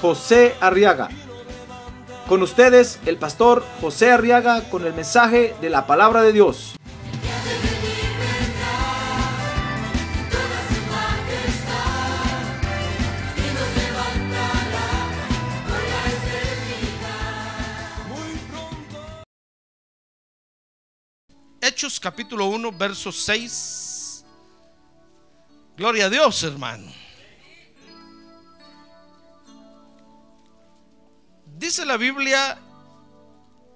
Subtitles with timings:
[0.00, 1.08] José Arriaga.
[2.28, 6.74] Con ustedes, el pastor José Arriaga con el mensaje de la palabra de Dios.
[21.60, 24.24] Hechos capítulo 1, verso 6.
[25.76, 27.05] Gloria a Dios, hermano.
[31.56, 32.58] Dice la Biblia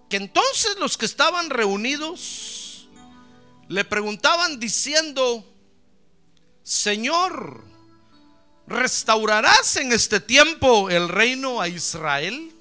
[0.09, 2.89] que entonces los que estaban reunidos
[3.69, 5.45] le preguntaban diciendo,
[6.63, 7.65] Señor,
[8.67, 12.53] ¿restaurarás en este tiempo el reino a Israel?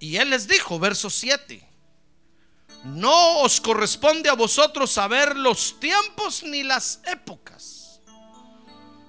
[0.00, 1.66] Y él les dijo, verso 7.
[2.84, 8.00] No os corresponde a vosotros saber los tiempos ni las épocas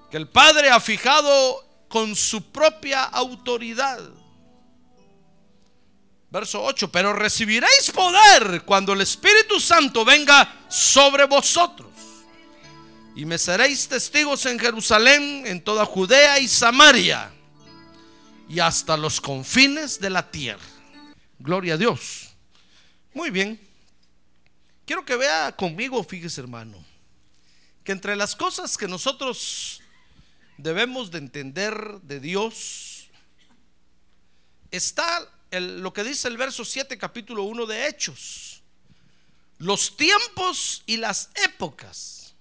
[0.10, 4.00] que el Padre ha fijado con su propia autoridad.
[6.32, 11.90] Verso 8, pero recibiréis poder cuando el Espíritu Santo venga sobre vosotros.
[13.16, 17.32] Y me seréis testigos en Jerusalén, en toda Judea y Samaria,
[18.48, 20.64] y hasta los confines de la tierra.
[21.40, 22.30] Gloria a Dios.
[23.14, 23.60] Muy bien.
[24.86, 26.84] Quiero que vea conmigo, fíjese hermano,
[27.84, 29.82] que entre las cosas que nosotros
[30.58, 33.08] debemos de entender de Dios
[34.72, 38.62] está lo que dice el verso 7, capítulo 1 de Hechos.
[39.58, 42.34] Los tiempos y las épocas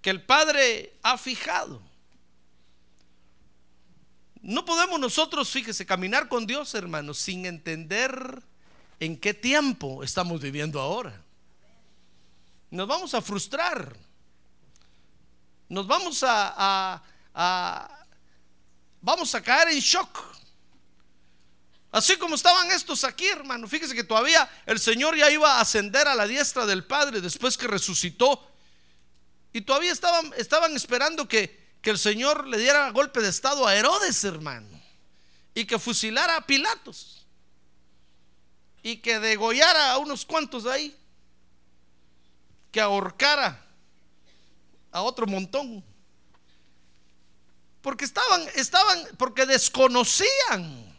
[0.00, 1.80] que el Padre ha fijado.
[4.42, 8.42] No podemos nosotros, fíjese, caminar con Dios, hermanos, sin entender
[9.00, 11.20] en qué tiempo estamos viviendo ahora.
[12.70, 13.96] Nos vamos a frustrar.
[15.68, 17.02] Nos vamos a-
[19.00, 20.41] vamos a caer en shock.
[21.92, 23.68] Así como estaban estos aquí, hermano.
[23.68, 27.58] Fíjese que todavía el Señor ya iba a ascender a la diestra del Padre después
[27.58, 28.48] que resucitó.
[29.52, 33.76] Y todavía estaban, estaban esperando que, que el Señor le diera golpe de estado a
[33.76, 34.80] Herodes, hermano.
[35.54, 37.26] Y que fusilara a Pilatos.
[38.82, 40.96] Y que degollara a unos cuantos de ahí.
[42.70, 43.62] Que ahorcara
[44.92, 45.84] a otro montón.
[47.82, 50.91] Porque estaban, estaban, porque desconocían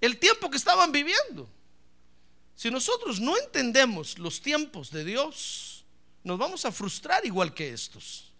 [0.00, 1.48] el tiempo que estaban viviendo.
[2.54, 5.84] Si nosotros no entendemos los tiempos de Dios,
[6.24, 8.32] nos vamos a frustrar igual que estos.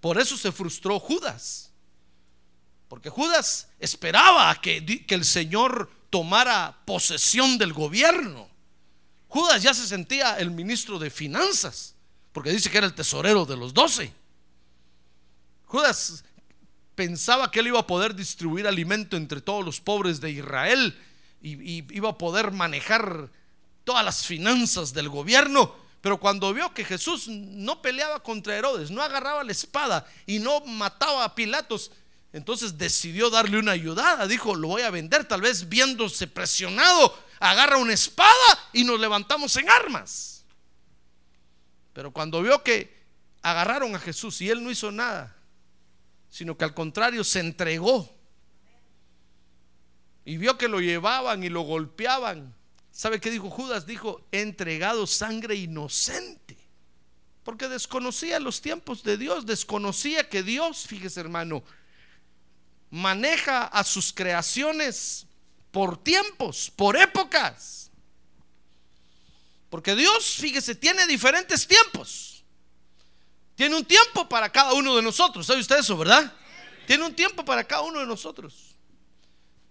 [0.00, 1.70] Por eso se frustró Judas.
[2.88, 8.48] Porque Judas esperaba que, que el Señor tomara posesión del gobierno.
[9.28, 11.94] Judas ya se sentía el ministro de finanzas,
[12.32, 14.12] porque dice que era el tesorero de los doce.
[15.66, 16.24] Judas
[17.00, 20.94] pensaba que él iba a poder distribuir alimento entre todos los pobres de Israel
[21.40, 23.30] y, iba a poder manejar
[23.84, 25.74] todas las finanzas del gobierno.
[26.02, 30.60] Pero cuando vio que Jesús no peleaba contra Herodes, no agarraba la espada y no
[30.66, 31.90] mataba a Pilatos,
[32.34, 34.26] entonces decidió darle una ayudada.
[34.26, 35.24] Dijo, lo voy a vender.
[35.24, 40.44] Tal vez viéndose presionado, agarra una espada y nos levantamos en armas.
[41.94, 42.94] Pero cuando vio que
[43.40, 45.34] agarraron a Jesús y él no hizo nada,
[46.30, 48.08] sino que al contrario se entregó
[50.24, 52.54] y vio que lo llevaban y lo golpeaban.
[52.92, 53.86] ¿Sabe qué dijo Judas?
[53.86, 56.56] Dijo, he entregado sangre inocente.
[57.42, 61.64] Porque desconocía los tiempos de Dios, desconocía que Dios, fíjese hermano,
[62.90, 65.26] maneja a sus creaciones
[65.70, 67.90] por tiempos, por épocas.
[69.70, 72.39] Porque Dios, fíjese, tiene diferentes tiempos.
[73.60, 75.46] Tiene un tiempo para cada uno de nosotros.
[75.46, 76.32] ¿Sabe usted eso, verdad?
[76.86, 78.74] Tiene un tiempo para cada uno de nosotros.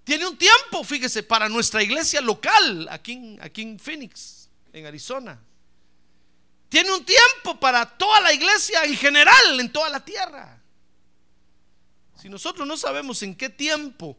[0.03, 5.41] Tiene un tiempo, fíjese, para nuestra iglesia local aquí en, aquí en Phoenix, en Arizona.
[6.69, 10.62] Tiene un tiempo para toda la iglesia en general, en toda la tierra.
[12.21, 14.15] Si nosotros no sabemos en qué tiempo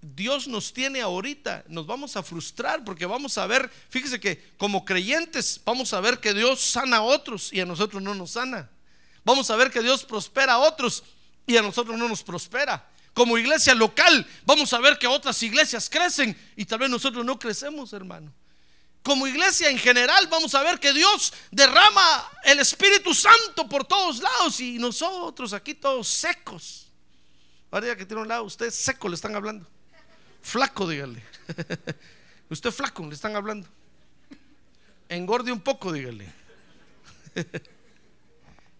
[0.00, 4.86] Dios nos tiene ahorita, nos vamos a frustrar porque vamos a ver, fíjese que como
[4.86, 8.70] creyentes vamos a ver que Dios sana a otros y a nosotros no nos sana.
[9.24, 11.04] Vamos a ver que Dios prospera a otros
[11.46, 12.88] y a nosotros no nos prospera.
[13.14, 17.38] Como iglesia local, vamos a ver que otras iglesias crecen y tal vez nosotros no
[17.38, 18.32] crecemos, hermano.
[19.02, 24.20] Como iglesia en general, vamos a ver que Dios derrama el Espíritu Santo por todos
[24.20, 26.86] lados y nosotros aquí todos secos.
[27.70, 29.66] Ahora que tiene un lado, usted seco le están hablando.
[30.42, 31.22] Flaco, dígale.
[32.50, 33.66] Usted flaco, le están hablando.
[35.08, 36.30] Engorde un poco, dígale.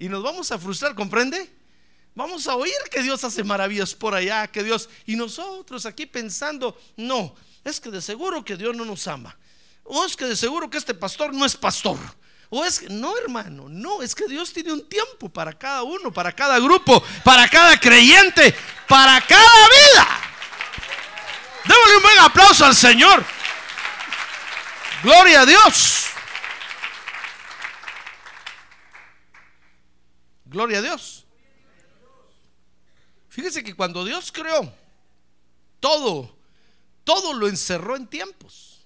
[0.03, 1.49] Y nos vamos a frustrar, ¿comprende?
[2.17, 4.89] Vamos a oír que Dios hace maravillas por allá, que Dios...
[5.07, 9.39] Y nosotros aquí pensando, no, es que de seguro que Dios no nos ama.
[9.85, 11.99] O es que de seguro que este pastor no es pastor.
[12.51, 16.13] O es que, no hermano, no, es que Dios tiene un tiempo para cada uno,
[16.13, 18.57] para cada grupo, para cada creyente,
[18.89, 20.09] para cada vida.
[21.65, 23.25] Démosle un buen aplauso al Señor.
[25.05, 26.12] Gloria a Dios.
[30.53, 31.25] Gloria a Dios.
[33.29, 34.73] Fíjese que cuando Dios creó
[35.81, 36.37] todo,
[37.03, 38.81] todo lo encerró en tiempos.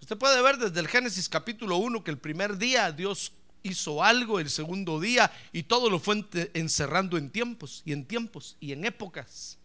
[0.00, 3.32] Usted puede ver desde el Génesis capítulo 1 que el primer día Dios
[3.62, 6.24] hizo algo, el segundo día, y todo lo fue
[6.54, 9.58] encerrando en tiempos y en tiempos y en épocas.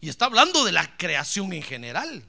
[0.00, 2.24] Y está hablando de la creación en general.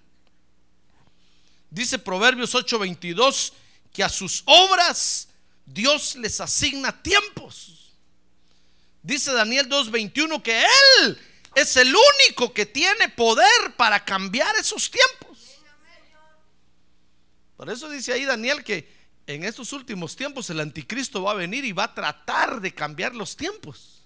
[1.69, 3.53] Dice Proverbios 8:22
[3.93, 5.29] que a sus obras
[5.65, 7.93] Dios les asigna tiempos.
[9.01, 11.19] Dice Daniel 2:21 que Él
[11.55, 15.37] es el único que tiene poder para cambiar esos tiempos.
[17.55, 18.93] Por eso dice ahí Daniel que
[19.27, 23.15] en estos últimos tiempos el anticristo va a venir y va a tratar de cambiar
[23.15, 24.03] los tiempos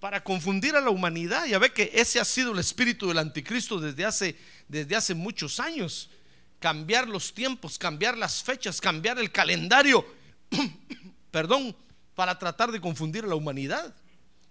[0.00, 1.46] para confundir a la humanidad.
[1.46, 4.36] Ya ve que ese ha sido el espíritu del anticristo desde hace,
[4.68, 6.10] desde hace muchos años.
[6.58, 10.06] Cambiar los tiempos, cambiar las fechas, cambiar el calendario,
[11.30, 11.76] perdón,
[12.14, 13.94] para tratar de confundir a la humanidad.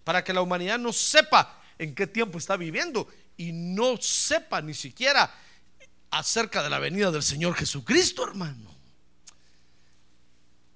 [0.03, 3.07] Para que la humanidad no sepa en qué tiempo está viviendo
[3.37, 5.33] y no sepa ni siquiera
[6.11, 8.73] acerca de la venida del Señor Jesucristo, hermano.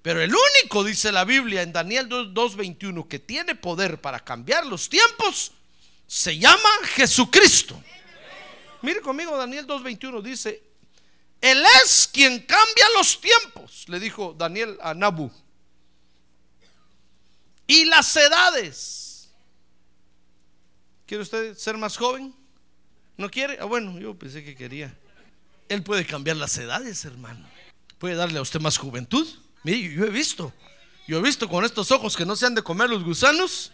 [0.02, 4.88] Pero el único, dice la Biblia en Daniel 2.21, que tiene poder para cambiar los
[4.88, 5.52] tiempos,
[6.06, 7.80] se llama Jesucristo.
[8.82, 10.62] Mire conmigo, Daniel 2.21 dice,
[11.40, 15.30] Él es quien cambia los tiempos, le dijo Daniel a Nabu.
[17.66, 19.30] Y las edades.
[21.06, 22.34] ¿Quiere usted ser más joven?
[23.16, 23.58] ¿No quiere?
[23.60, 24.96] Ah, bueno, yo pensé que quería.
[25.68, 27.48] Él puede cambiar las edades, hermano.
[27.98, 29.26] Puede darle a usted más juventud.
[29.62, 30.52] Mire, yo he visto,
[31.06, 33.72] yo he visto con estos ojos que no se han de comer los gusanos,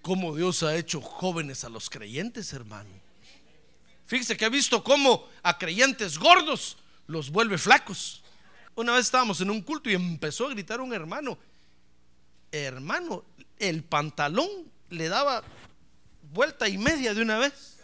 [0.00, 3.03] cómo Dios ha hecho jóvenes a los creyentes, hermano.
[4.06, 8.22] Fíjese que he visto cómo a creyentes gordos los vuelve flacos.
[8.74, 11.38] Una vez estábamos en un culto y empezó a gritar un hermano,
[12.50, 13.24] hermano,
[13.58, 14.48] el pantalón
[14.90, 15.42] le daba
[16.32, 17.78] vuelta y media de una vez.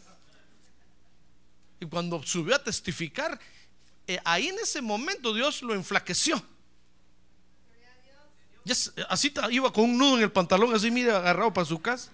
[1.81, 3.41] Y cuando subió a testificar,
[4.07, 6.43] eh, ahí en ese momento Dios lo enflaqueció
[9.09, 12.11] así iba con un nudo en el pantalón, así mire, agarrado para su casa.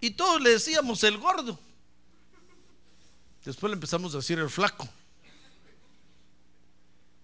[0.00, 1.58] Y todos le decíamos el gordo.
[3.44, 4.88] Después le empezamos a decir el flaco.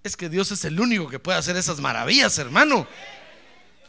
[0.03, 2.89] Es que Dios es el único que puede hacer esas maravillas, hermano.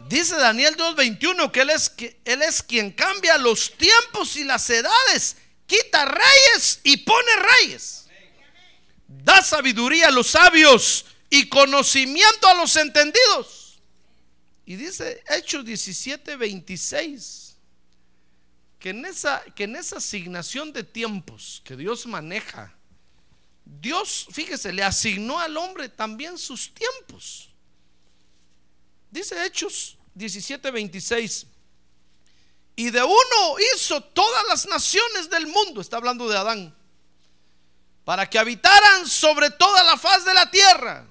[0.07, 4.69] Dice Daniel 2:21 que él, es, que él es quien cambia los tiempos y las
[4.69, 7.31] edades, quita reyes y pone
[7.61, 8.05] reyes.
[9.07, 13.79] Da sabiduría a los sabios y conocimiento a los entendidos.
[14.65, 17.48] Y dice Hechos 17, 26,
[18.79, 22.73] que en, esa, que en esa asignación de tiempos que Dios maneja,
[23.65, 27.49] Dios, fíjese, le asignó al hombre también sus tiempos.
[29.11, 31.45] Dice Hechos 17, 26.
[32.77, 36.75] Y de uno hizo todas las naciones del mundo, está hablando de Adán,
[38.05, 41.05] para que habitaran sobre toda la faz de la tierra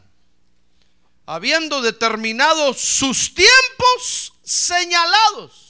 [1.28, 5.67] habiendo determinado sus tiempos señalados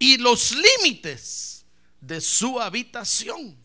[0.00, 1.64] y los límites
[2.00, 3.56] de su habitación.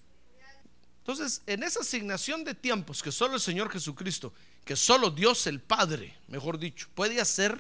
[1.00, 4.34] Entonces, en esa asignación de tiempos que solo el Señor Jesucristo,
[4.66, 7.60] que solo Dios el Padre, mejor dicho, puede hacer,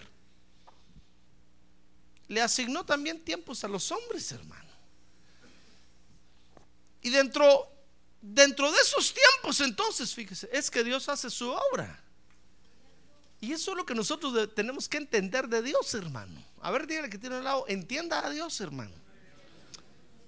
[2.27, 4.69] le asignó también tiempos a los hombres, hermano.
[7.01, 7.71] Y dentro,
[8.21, 12.03] dentro de esos tiempos, entonces, fíjese, es que Dios hace su obra.
[13.45, 16.43] Y eso es lo que nosotros tenemos que entender de Dios, hermano.
[16.61, 18.95] A ver, dígale que tiene un lado, entienda a Dios, hermano.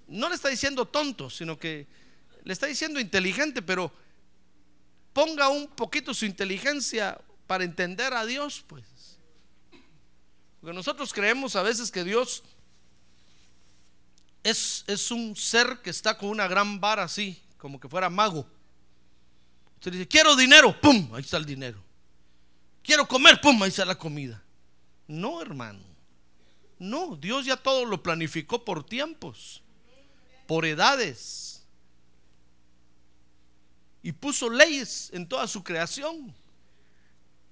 [0.06, 1.88] No le está diciendo tonto, sino que
[2.44, 3.92] le está diciendo inteligente, pero
[5.12, 8.84] ponga un poquito su inteligencia para entender a Dios, pues.
[10.60, 12.44] Porque nosotros creemos a veces que Dios
[14.44, 18.46] es, es un ser que está con una gran vara así, como que fuera mago.
[19.74, 21.12] Usted dice, quiero dinero, ¡pum!
[21.16, 21.87] Ahí está el dinero.
[22.88, 23.62] Quiero comer, ¡pum!
[23.62, 24.42] Ahí está la comida.
[25.06, 25.84] No, hermano.
[26.78, 29.62] No, Dios ya todo lo planificó por tiempos,
[30.46, 31.66] por edades.
[34.02, 36.34] Y puso leyes en toda su creación.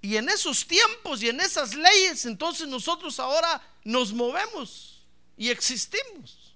[0.01, 6.55] Y en esos tiempos y en esas leyes, entonces nosotros ahora nos movemos y existimos.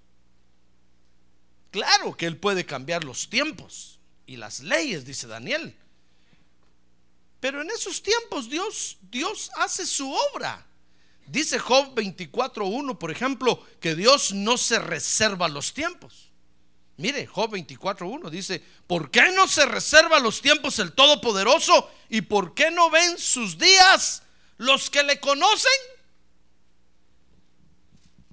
[1.69, 5.77] Claro que Él puede cambiar los tiempos y las leyes, dice Daniel.
[7.41, 10.65] Pero en esos tiempos Dios, Dios hace su obra.
[11.25, 16.29] Dice Job 24.1, por ejemplo, que Dios no se reserva los tiempos.
[16.97, 21.89] Mire, Job 24.1 dice, ¿por qué no se reserva los tiempos el Todopoderoso?
[22.09, 24.21] ¿Y por qué no ven sus días
[24.57, 25.71] los que le conocen?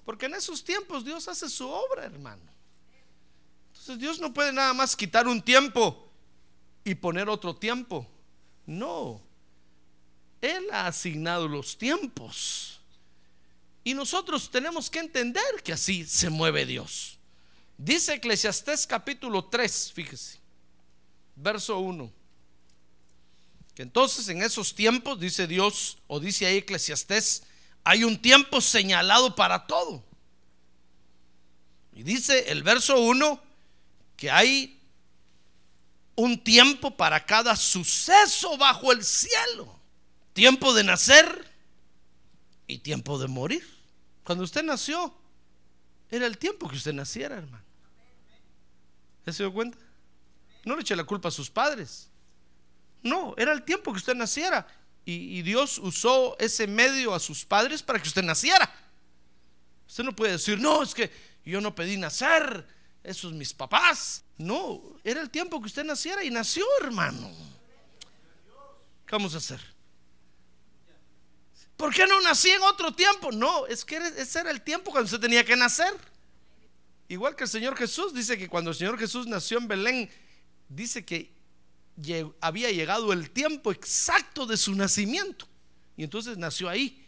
[0.04, 2.42] Porque en esos tiempos Dios hace su obra, hermano.
[3.68, 6.10] Entonces Dios no puede nada más quitar un tiempo
[6.84, 8.06] y poner otro tiempo.
[8.68, 9.22] No.
[10.42, 12.80] Él ha asignado los tiempos.
[13.82, 17.18] Y nosotros tenemos que entender que así se mueve Dios.
[17.78, 20.38] Dice Eclesiastés capítulo 3, fíjese,
[21.34, 22.12] verso 1.
[23.74, 27.44] Que entonces en esos tiempos, dice Dios, o dice ahí Eclesiastés,
[27.84, 30.04] hay un tiempo señalado para todo.
[31.94, 33.42] Y dice el verso 1
[34.14, 34.77] que hay
[36.18, 39.78] un tiempo para cada suceso bajo el cielo.
[40.32, 41.48] Tiempo de nacer
[42.66, 43.64] y tiempo de morir.
[44.24, 45.14] Cuando usted nació,
[46.10, 47.64] era el tiempo que usted naciera, hermano.
[49.24, 49.78] ¿Ya se dio cuenta?
[50.64, 52.08] No le eche la culpa a sus padres.
[53.00, 54.66] No, era el tiempo que usted naciera.
[55.04, 58.68] Y, Dios usó ese medio a sus padres para que usted naciera.
[59.86, 61.12] Usted no puede decir, no, es que
[61.44, 62.66] yo no pedí nacer,
[63.08, 64.22] esos mis papás.
[64.36, 67.28] No, era el tiempo que usted naciera y nació, hermano.
[69.06, 69.60] ¿Qué vamos a hacer?
[71.76, 73.32] ¿Por qué no nací en otro tiempo?
[73.32, 75.94] No, es que ese era el tiempo cuando usted tenía que nacer.
[77.08, 80.10] Igual que el Señor Jesús dice que cuando el Señor Jesús nació en Belén,
[80.68, 81.32] dice que
[82.40, 85.48] había llegado el tiempo exacto de su nacimiento.
[85.96, 87.06] Y entonces nació ahí.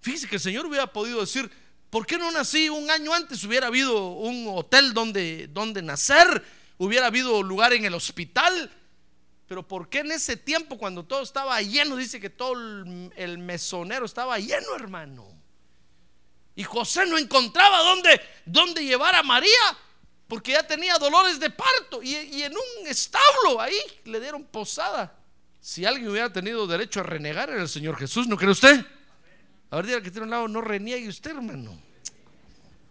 [0.00, 1.50] Fíjese que el Señor hubiera podido decir,
[1.90, 3.42] ¿por qué no nací un año antes?
[3.44, 6.44] Hubiera habido un hotel donde, donde nacer,
[6.76, 8.70] hubiera habido lugar en el hospital,
[9.46, 12.52] pero ¿por qué en ese tiempo cuando todo estaba lleno, dice que todo
[13.16, 15.26] el, mesonero estaba lleno, hermano?
[16.54, 19.78] Y José no encontraba dónde, dónde llevar a María,
[20.26, 22.02] porque ya tenía dolores de parto.
[22.02, 25.16] Y, y en un establo ahí le dieron posada.
[25.60, 28.84] Si alguien hubiera tenido derecho a renegar era el Señor Jesús, ¿no cree usted?
[29.70, 31.78] A ver, diga que tiene un lado, no reniegue usted, hermano.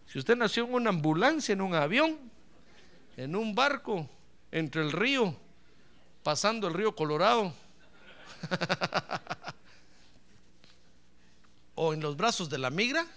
[0.05, 2.17] Si usted nació en una ambulancia, en un avión,
[3.17, 4.10] en un barco,
[4.51, 5.36] entre el río
[6.27, 7.53] pasando el río Colorado.
[11.75, 13.07] o en los brazos de la migra.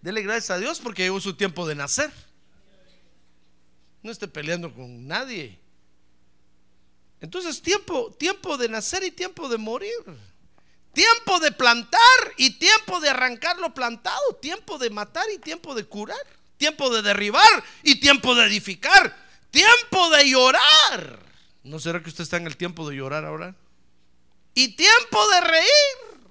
[0.00, 2.10] Dele gracias a Dios porque llegó su tiempo de nacer.
[4.02, 5.58] No esté peleando con nadie.
[7.20, 9.92] Entonces, tiempo, tiempo de nacer y tiempo de morir.
[10.94, 12.00] Tiempo de plantar
[12.36, 14.36] y tiempo de arrancar lo plantado.
[14.40, 16.16] Tiempo de matar y tiempo de curar.
[16.56, 19.24] Tiempo de derribar y tiempo de edificar
[19.54, 21.20] tiempo de llorar.
[21.62, 23.54] ¿No será que usted está en el tiempo de llorar ahora?
[24.52, 26.28] Y tiempo de reír.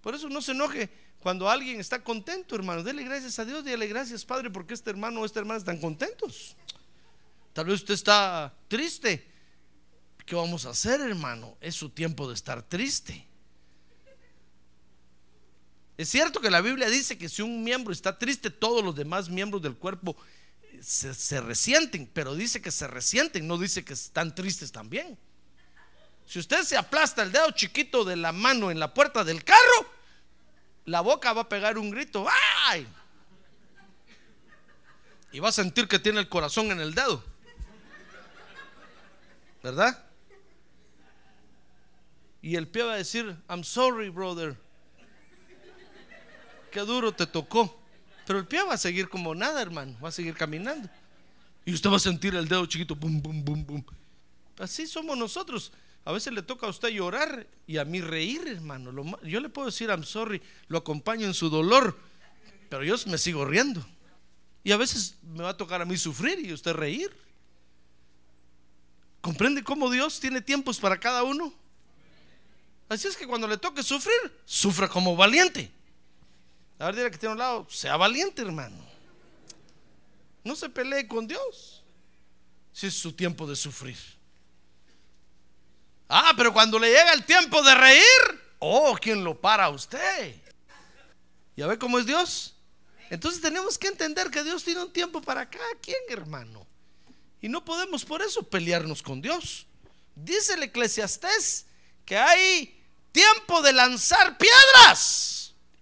[0.00, 0.88] Por eso no se enoje
[1.20, 2.82] cuando alguien está contento, hermano.
[2.82, 6.56] Dele gracias a Dios, dile gracias, Padre, porque este hermano o esta hermana están contentos.
[7.52, 9.30] Tal vez usted está triste.
[10.24, 11.58] ¿Qué vamos a hacer, hermano?
[11.60, 13.28] Es su tiempo de estar triste.
[15.96, 19.28] Es cierto que la Biblia dice que si un miembro está triste, todos los demás
[19.28, 20.16] miembros del cuerpo
[20.82, 25.16] se, resienten, pero dice que se resienten, no dice que están tristes también.
[26.26, 29.90] Si usted se aplasta el dedo chiquito de la mano en la puerta del carro,
[30.86, 32.26] la boca va a pegar un grito,
[32.66, 32.86] ¡ay!
[35.30, 37.22] Y va a sentir que tiene el corazón en el dedo.
[39.62, 40.04] ¿Verdad?
[42.42, 44.63] Y el pie va a decir, I'm sorry, brother.
[46.74, 47.80] Qué duro te tocó.
[48.26, 49.96] Pero el pie va a seguir como nada, hermano.
[50.02, 50.90] Va a seguir caminando.
[51.64, 53.84] Y usted va a sentir el dedo chiquito, bum, bum, bum, bum.
[54.58, 55.72] Así somos nosotros.
[56.04, 58.90] A veces le toca a usted llorar y a mí reír, hermano.
[59.22, 61.96] yo le puedo decir, I'm sorry, lo acompaño en su dolor,
[62.68, 63.86] pero yo me sigo riendo.
[64.64, 67.16] Y a veces me va a tocar a mí sufrir y usted reír.
[69.20, 71.54] ¿Comprende cómo Dios tiene tiempos para cada uno?
[72.88, 75.70] Así es que cuando le toque sufrir, sufra como valiente.
[76.78, 78.76] A ver, dile que tiene un lado, sea valiente, hermano.
[80.42, 81.82] No se pelee con Dios
[82.72, 83.96] si es su tiempo de sufrir.
[86.08, 90.36] Ah, pero cuando le llega el tiempo de reír, oh, ¿quién lo para a usted?
[91.56, 92.56] ¿Ya ve cómo es Dios?
[93.08, 96.66] Entonces tenemos que entender que Dios tiene un tiempo para cada quien, hermano.
[97.40, 99.66] Y no podemos por eso pelearnos con Dios.
[100.14, 101.66] Dice el eclesiastés
[102.04, 105.33] que hay tiempo de lanzar piedras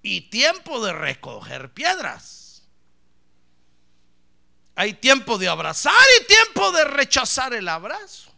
[0.03, 2.63] y tiempo de recoger piedras.
[4.75, 8.33] Hay tiempo de abrazar y tiempo de rechazar el abrazo.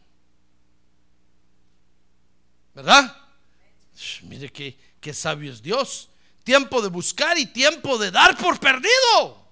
[2.74, 3.16] ¿Verdad?
[4.22, 6.10] Mire qué, qué sabio es Dios.
[6.42, 9.48] Tiempo de buscar y tiempo de dar por perdido.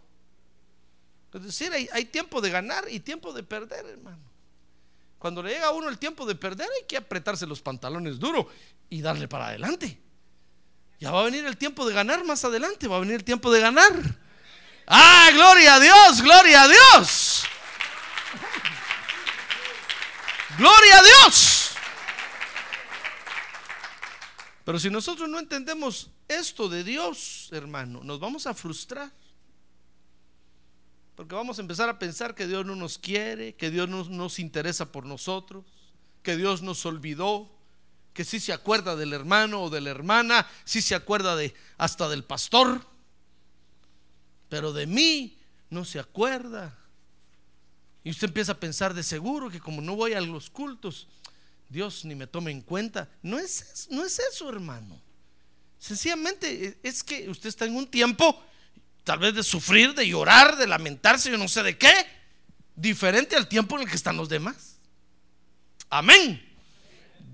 [1.33, 4.23] Es decir, hay, hay tiempo de ganar y tiempo de perder, hermano.
[5.19, 8.49] Cuando le llega a uno el tiempo de perder, hay que apretarse los pantalones duro
[8.91, 9.99] y darle para adelante.
[11.03, 13.51] Ya va a venir el tiempo de ganar más adelante, va a venir el tiempo
[13.51, 13.93] de ganar.
[14.87, 17.43] Ah, gloria a Dios, gloria a Dios.
[20.57, 21.73] Gloria a Dios.
[24.65, 29.11] Pero si nosotros no entendemos esto de Dios, hermano, nos vamos a frustrar.
[31.17, 34.39] Porque vamos a empezar a pensar que Dios no nos quiere, que Dios no nos
[34.39, 35.65] interesa por nosotros,
[36.23, 37.52] que Dios nos olvidó,
[38.13, 42.09] que sí se acuerda del hermano o de la hermana, sí se acuerda de hasta
[42.09, 42.87] del pastor,
[44.49, 45.39] pero de mí
[45.71, 46.79] no se acuerda.
[48.05, 51.09] Y usted empieza a pensar de seguro que como no voy a los cultos,
[51.69, 53.09] Dios ni me tome en cuenta.
[53.23, 55.01] No es, no es eso, hermano.
[55.79, 58.41] Sencillamente es que usted está en un tiempo,
[59.05, 61.93] tal vez de sufrir, de llorar, de lamentarse, yo no sé de qué,
[62.77, 64.79] diferente al tiempo en el que están los demás.
[65.89, 66.52] Amén.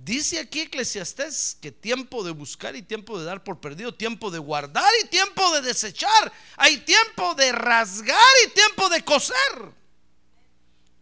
[0.09, 4.39] Dice aquí Eclesiastés que tiempo de buscar y tiempo de dar por perdido, tiempo de
[4.39, 6.33] guardar y tiempo de desechar.
[6.57, 9.37] Hay tiempo de rasgar y tiempo de coser.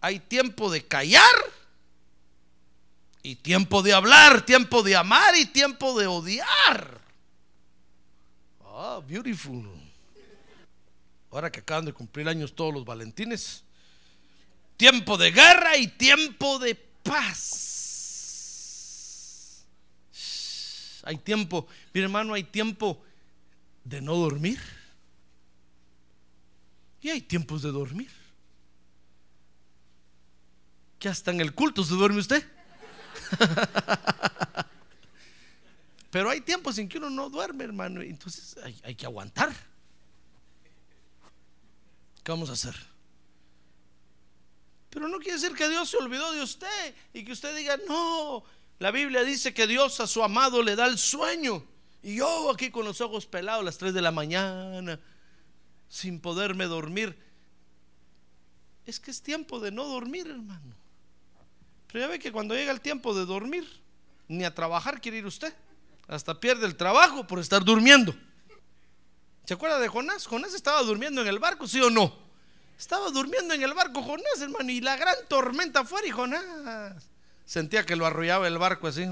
[0.01, 1.23] Hay tiempo de callar
[3.23, 7.01] y tiempo de hablar, tiempo de amar y tiempo de odiar.
[8.65, 9.71] Ah, beautiful.
[11.31, 13.63] Ahora que acaban de cumplir años todos los valentines.
[14.77, 17.76] Tiempo de guerra y tiempo de paz.
[21.07, 23.01] Hay tiempo, mi hermano, hay tiempo
[23.85, 24.61] de no dormir.
[27.01, 28.11] Y hay tiempos de dormir.
[30.99, 32.45] Que hasta en el culto se duerme usted.
[36.11, 38.03] Pero hay tiempos en que uno no duerme, hermano.
[38.03, 39.55] Entonces hay, hay que aguantar.
[42.25, 42.75] ¿Qué vamos a hacer?
[44.91, 48.43] Pero no quiere decir que Dios se olvidó de usted y que usted diga, no,
[48.79, 51.65] la Biblia dice que Dios a su amado le da el sueño.
[52.03, 55.01] Y yo aquí con los ojos pelados las 3 de la mañana,
[55.89, 57.19] sin poderme dormir.
[58.85, 60.75] Es que es tiempo de no dormir, hermano.
[61.89, 63.67] Pero ya ve que cuando llega el tiempo de dormir,
[64.29, 65.55] ni a trabajar quiere ir usted.
[66.07, 68.15] Hasta pierde el trabajo por estar durmiendo.
[69.45, 70.27] ¿Se acuerda de Jonás?
[70.27, 72.15] Jonás estaba durmiendo en el barco, ¿sí o no?
[72.79, 77.16] Estaba durmiendo en el barco Jonás, hermano, y la gran tormenta fuera y Jonás
[77.47, 79.07] sentía que lo arrollaba el barco así.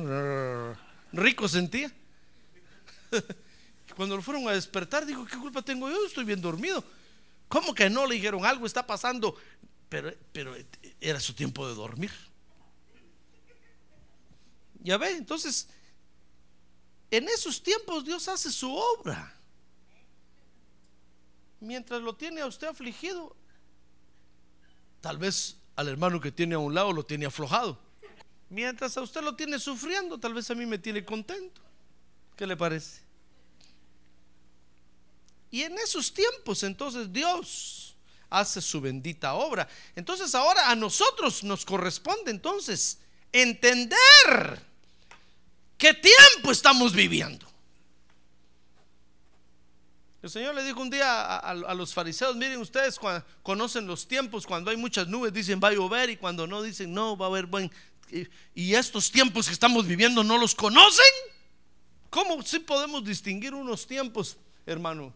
[1.13, 1.91] Rico sentía.
[3.97, 6.05] Cuando lo fueron a despertar, dijo, ¿qué culpa tengo yo?
[6.05, 6.85] Estoy bien dormido.
[7.49, 8.67] ¿Cómo que no le dijeron algo?
[8.67, 9.37] Está pasando.
[9.89, 10.55] Pero, pero
[11.01, 12.11] era su tiempo de dormir.
[14.81, 15.69] Ya ve, entonces,
[17.11, 19.33] en esos tiempos Dios hace su obra.
[21.61, 23.37] Mientras lo tiene a usted afligido,
[25.01, 27.84] tal vez al hermano que tiene a un lado lo tiene aflojado.
[28.51, 31.61] Mientras a usted lo tiene sufriendo, tal vez a mí me tiene contento.
[32.37, 33.03] ¿Qué le parece?
[35.51, 37.95] Y en esos tiempos entonces Dios
[38.29, 39.69] hace su bendita obra.
[39.95, 42.99] Entonces ahora a nosotros nos corresponde entonces
[43.33, 43.97] entender
[45.79, 47.47] qué tiempo estamos viviendo.
[50.23, 52.99] El Señor le dijo un día a, los fariseos, miren ustedes
[53.43, 56.95] conocen los tiempos, cuando hay muchas nubes dicen va a llover y cuando no dicen
[56.95, 57.71] no, va a haber buen...
[58.55, 61.05] Y, estos tiempos que estamos viviendo no los conocen.
[62.11, 64.37] ¿Cómo si podemos distinguir unos tiempos,
[64.67, 65.13] hermano?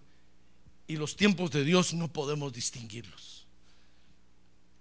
[0.87, 3.47] Y los tiempos de Dios no podemos distinguirlos.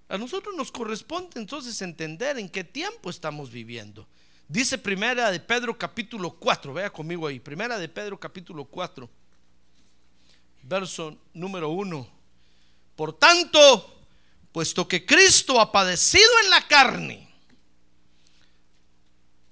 [0.10, 4.08] A nosotros nos corresponde entonces entender en qué tiempo estamos viviendo.
[4.48, 9.10] Dice primera de Pedro capítulo 4, vea conmigo ahí, primera de Pedro capítulo 4,
[10.64, 12.08] verso número 1.
[12.96, 14.00] Por tanto,
[14.54, 17.27] puesto que Cristo ha padecido en la carne,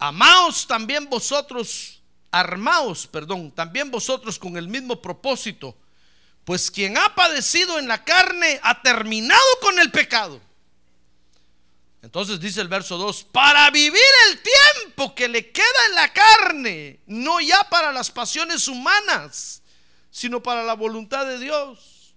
[0.08, 5.76] amaos también vosotros armaos, perdón, también vosotros con el mismo propósito,
[6.44, 10.42] pues quien ha padecido en la carne ha terminado con el pecado.
[12.02, 17.00] Entonces dice el verso 2, para vivir el tiempo que le queda en la carne,
[17.08, 19.64] no ya para las pasiones humanas,
[20.12, 22.14] sino para la voluntad de Dios.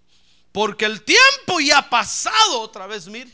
[0.53, 3.31] Porque el tiempo ya pasado, otra vez, mire,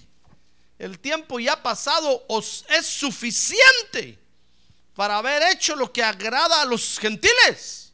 [0.79, 4.24] el tiempo ya pasado os es suficiente
[4.95, 7.93] para haber hecho lo que agrada a los gentiles,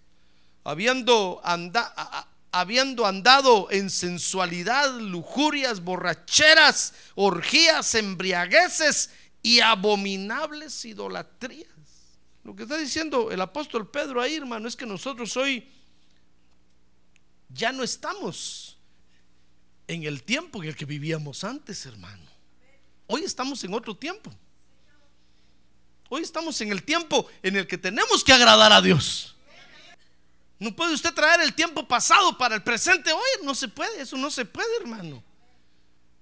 [0.64, 9.10] habiendo, andado en sensualidad, lujurias, borracheras, orgías, embriagueces
[9.42, 11.68] y abominables idolatrías.
[12.44, 15.66] Lo que está diciendo el apóstol Pedro ahí, hermano, es que nosotros hoy
[17.48, 18.78] ya no estamos
[19.88, 22.28] en el tiempo en el que vivíamos antes, hermano.
[23.06, 24.30] Hoy estamos en otro tiempo.
[26.12, 29.36] Hoy estamos en el tiempo en el que tenemos que agradar a Dios.
[30.58, 33.44] No puede usted traer el tiempo pasado para el presente hoy.
[33.44, 35.22] No se puede, eso no se puede, hermano.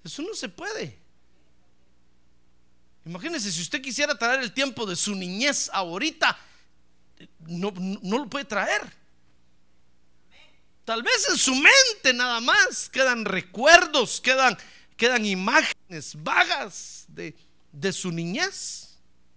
[0.04, 0.98] Eso no se puede.
[3.06, 6.38] Imagínese si usted quisiera traer el tiempo de su niñez ahorita,
[7.46, 8.82] no, no lo puede traer.
[10.84, 14.56] Tal vez en su mente nada más quedan recuerdos, quedan,
[14.98, 17.34] quedan imágenes vagas de,
[17.72, 18.87] de su niñez,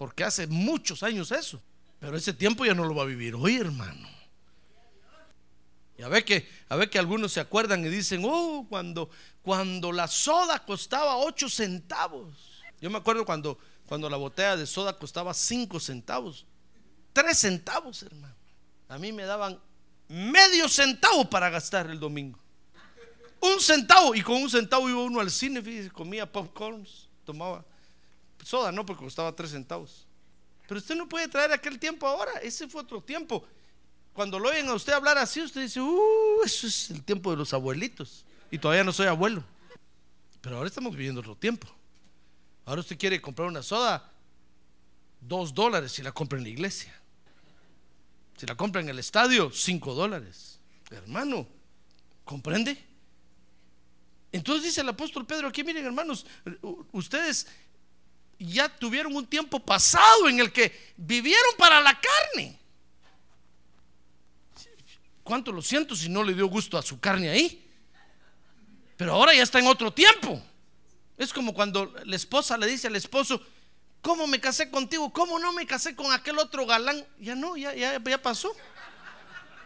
[0.01, 1.61] porque hace muchos años eso.
[1.99, 4.09] Pero ese tiempo ya no lo va a vivir hoy, hermano.
[5.95, 9.11] Y a ver que, a ver que algunos se acuerdan y dicen, oh, cuando,
[9.43, 12.35] cuando la soda costaba 8 centavos.
[12.81, 16.47] Yo me acuerdo cuando, cuando la botella de soda costaba 5 centavos.
[17.13, 18.33] 3 centavos, hermano.
[18.89, 19.59] A mí me daban
[20.07, 22.39] medio centavo para gastar el domingo.
[23.39, 24.15] Un centavo.
[24.15, 25.61] Y con un centavo iba uno al cine,
[25.91, 27.63] comía popcorns, tomaba
[28.45, 30.06] soda, no, porque costaba 3 centavos.
[30.67, 32.32] Pero usted no puede traer aquel tiempo ahora.
[32.41, 33.45] Ese fue otro tiempo
[34.13, 37.38] cuando lo oyen a usted hablar así, usted dice, uh, eso es el tiempo de
[37.38, 38.25] los abuelitos.
[38.49, 39.43] Y todavía no soy abuelo.
[40.41, 41.67] Pero ahora estamos viviendo otro tiempo.
[42.65, 44.12] Ahora usted quiere comprar una soda,
[45.21, 46.93] dos dólares si la compra en la iglesia.
[48.38, 50.60] Si la compra en el estadio, cinco dólares.
[50.89, 51.47] Hermano,
[52.25, 52.77] ¿comprende?
[54.32, 56.25] Entonces dice el apóstol Pedro aquí, miren hermanos,
[56.91, 57.47] ustedes
[58.45, 62.58] ya tuvieron un tiempo pasado en el que vivieron para la carne.
[65.23, 67.63] ¿Cuánto lo siento si no le dio gusto a su carne ahí?
[68.97, 70.41] Pero ahora ya está en otro tiempo.
[71.17, 73.41] Es como cuando la esposa le dice al esposo,
[74.01, 75.13] ¿cómo me casé contigo?
[75.13, 77.06] ¿Cómo no me casé con aquel otro galán?
[77.19, 78.56] Ya no, ya, ya, ya pasó.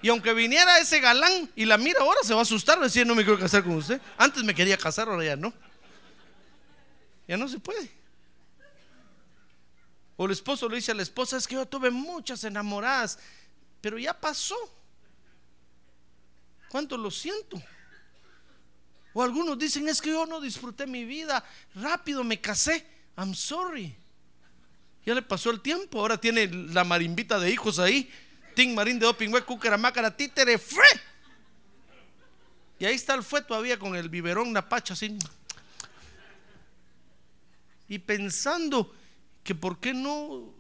[0.02, 3.16] Y aunque viniera ese galán y la mira ahora, se va a asustar, decir, no
[3.16, 4.00] me quiero casar con usted.
[4.18, 5.54] Antes me quería casar, ahora ya no.
[7.28, 7.90] Ya no se puede.
[10.18, 13.20] O el esposo le dice a la esposa, es que yo tuve muchas enamoradas,
[13.82, 14.56] pero ya pasó.
[16.70, 17.62] ¿Cuánto lo siento?
[19.14, 21.44] O algunos dicen, es que yo no disfruté mi vida,
[21.76, 22.86] rápido me casé,
[23.18, 23.96] I'm sorry.
[25.06, 28.12] Ya le pasó el tiempo, ahora tiene la marimbita de hijos ahí,
[28.56, 29.44] Ting Marín de Opingüe,
[29.78, 30.86] Mácara, Títere, Fue.
[32.80, 35.18] Y ahí está el fue todavía con el biberón Napacha así.
[37.88, 38.94] Y pensando
[39.46, 40.54] que por qué no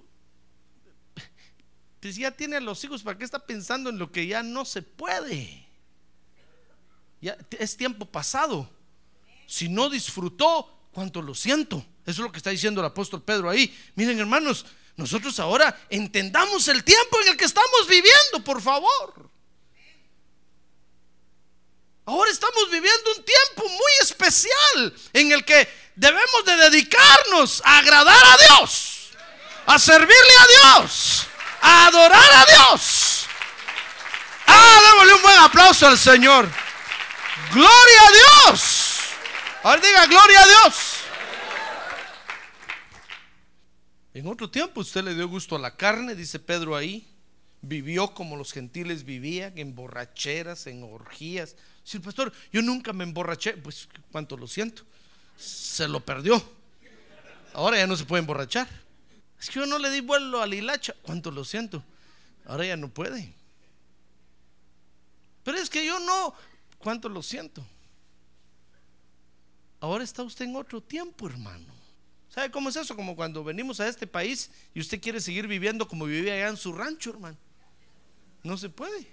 [1.99, 4.63] pues ya tiene a los hijos, ¿para qué está pensando en lo que ya no
[4.63, 5.67] se puede?
[7.19, 8.69] Ya es tiempo pasado.
[9.47, 11.77] Si no disfrutó, cuánto lo siento.
[12.05, 13.75] Eso es lo que está diciendo el apóstol Pedro ahí.
[13.95, 19.31] Miren, hermanos, nosotros ahora entendamos el tiempo en el que estamos viviendo, por favor.
[22.05, 28.23] Ahora estamos viviendo un tiempo muy especial en el que debemos de dedicarnos a agradar
[28.23, 29.09] a Dios,
[29.65, 31.25] a servirle a Dios,
[31.61, 33.25] a adorar a Dios.
[34.45, 36.47] Ah, démosle un buen aplauso al Señor.
[37.51, 38.85] Gloria a Dios.
[39.63, 40.75] Ahora diga, gloria a Dios.
[44.13, 47.14] En otro tiempo usted le dio gusto a la carne, dice Pedro ahí.
[47.67, 51.55] Vivió como los gentiles vivían, en borracheras, en orgías.
[51.83, 54.83] Si el pastor, yo nunca me emborraché, pues cuánto lo siento.
[55.35, 56.41] Se lo perdió.
[57.53, 58.67] Ahora ya no se puede emborrachar.
[59.39, 61.83] Es que yo no le di vuelo a la hilacha, cuánto lo siento.
[62.45, 63.33] Ahora ya no puede.
[65.43, 66.35] Pero es que yo no,
[66.77, 67.65] cuánto lo siento.
[69.79, 71.73] Ahora está usted en otro tiempo, hermano.
[72.29, 72.95] ¿Sabe cómo es eso?
[72.95, 76.57] Como cuando venimos a este país y usted quiere seguir viviendo como vivía allá en
[76.57, 77.37] su rancho, hermano.
[78.45, 79.07] No se puede.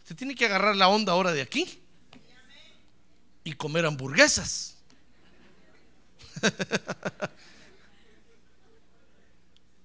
[0.00, 1.80] Usted tiene que agarrar la onda ahora de aquí
[3.44, 4.76] y comer hamburguesas.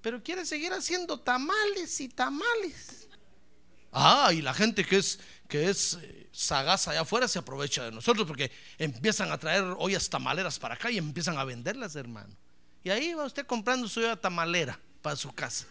[0.01, 3.07] pero quiere seguir haciendo tamales y tamales.
[3.91, 7.91] Ah, y la gente que es que es eh, sagaz allá afuera se aprovecha de
[7.91, 12.35] nosotros porque empiezan a traer ollas tamaleras para acá y empiezan a venderlas, hermano.
[12.83, 15.67] Y ahí va usted comprando su olla tamalera para su casa.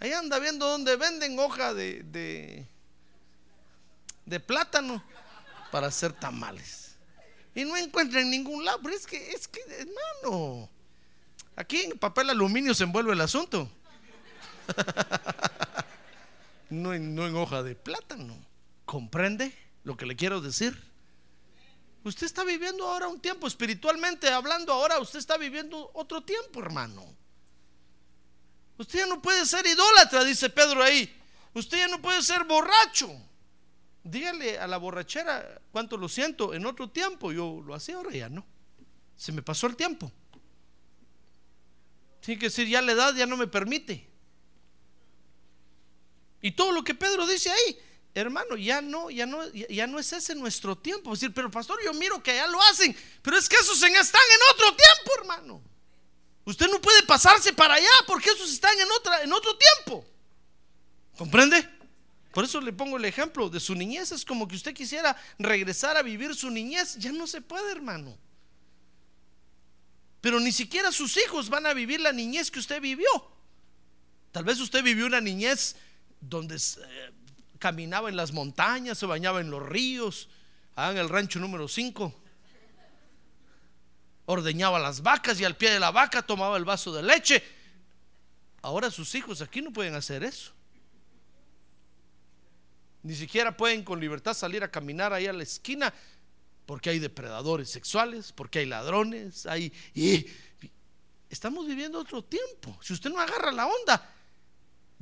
[0.00, 2.66] Ahí anda viendo dónde venden hoja de,
[4.24, 5.02] de, plátano
[5.72, 6.96] para hacer tamales.
[7.54, 10.68] Y no encuentra en ningún lado, pero es que, es que, hermano,
[11.56, 13.68] aquí en papel aluminio se envuelve el asunto.
[16.70, 18.36] no, no en hoja de plátano.
[18.84, 20.80] ¿Comprende lo que le quiero decir?
[22.04, 27.17] Usted está viviendo ahora un tiempo espiritualmente hablando ahora, usted está viviendo otro tiempo, hermano.
[28.78, 31.12] Usted ya no puede ser idólatra, dice Pedro ahí.
[31.52, 33.10] Usted ya no puede ser borracho.
[34.04, 36.54] Dígale a la borrachera cuánto lo siento.
[36.54, 38.46] En otro tiempo yo lo hacía, ahora ya no.
[39.16, 40.10] Se me pasó el tiempo.
[42.20, 44.08] Tiene que decir, ya la edad ya no me permite.
[46.40, 47.78] Y todo lo que Pedro dice ahí,
[48.14, 51.10] hermano, ya no, ya no, ya no es ese nuestro tiempo.
[51.10, 54.54] decir, pero pastor, yo miro que ya lo hacen, pero es que esos están en
[54.54, 55.67] otro tiempo, hermano.
[56.48, 60.02] Usted no puede pasarse para allá porque esos están en otra, en otro tiempo.
[61.18, 61.68] ¿Comprende?
[62.32, 64.12] Por eso le pongo el ejemplo de su niñez.
[64.12, 66.96] Es como que usted quisiera regresar a vivir su niñez.
[66.96, 68.16] Ya no se puede, hermano.
[70.22, 73.10] Pero ni siquiera sus hijos van a vivir la niñez que usted vivió.
[74.32, 75.76] Tal vez usted vivió una niñez
[76.18, 77.12] donde eh,
[77.58, 80.30] caminaba en las montañas, se bañaba en los ríos,
[80.76, 82.22] ah, en el rancho número 5.
[84.30, 87.42] Ordeñaba las vacas y al pie de la vaca tomaba el vaso de leche.
[88.60, 90.52] Ahora sus hijos aquí no pueden hacer eso.
[93.02, 95.94] Ni siquiera pueden con libertad salir a caminar ahí a la esquina
[96.66, 99.72] porque hay depredadores sexuales, porque hay ladrones, hay...
[99.94, 100.26] Y,
[101.30, 102.78] estamos viviendo otro tiempo.
[102.82, 104.14] Si usted no agarra la onda,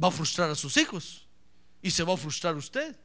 [0.00, 1.26] va a frustrar a sus hijos
[1.82, 2.96] y se va a frustrar usted.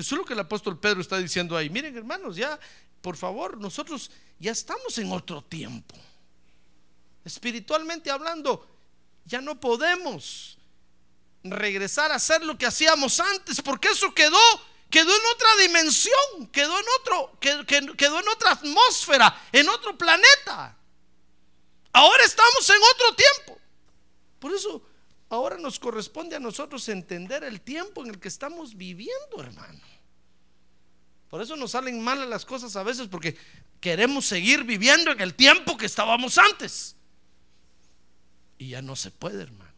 [0.00, 1.68] Eso es lo que el apóstol Pedro está diciendo ahí.
[1.68, 2.58] Miren hermanos, ya,
[3.00, 5.94] por favor, nosotros ya estamos en otro tiempo.
[7.24, 8.66] Espiritualmente hablando,
[9.24, 10.58] ya no podemos
[11.44, 14.38] regresar a hacer lo que hacíamos antes, porque eso quedó,
[14.88, 17.38] quedó en otra dimensión, quedó en otro,
[17.96, 20.76] quedó en otra atmósfera, en otro planeta.
[21.92, 23.60] Ahora estamos en otro tiempo.
[24.38, 24.82] Por eso
[25.28, 29.89] ahora nos corresponde a nosotros entender el tiempo en el que estamos viviendo, hermano.
[31.30, 33.36] Por eso nos salen mal las cosas a veces porque
[33.80, 36.96] queremos seguir viviendo en el tiempo que estábamos antes.
[38.58, 39.70] Y ya no se puede, hermano.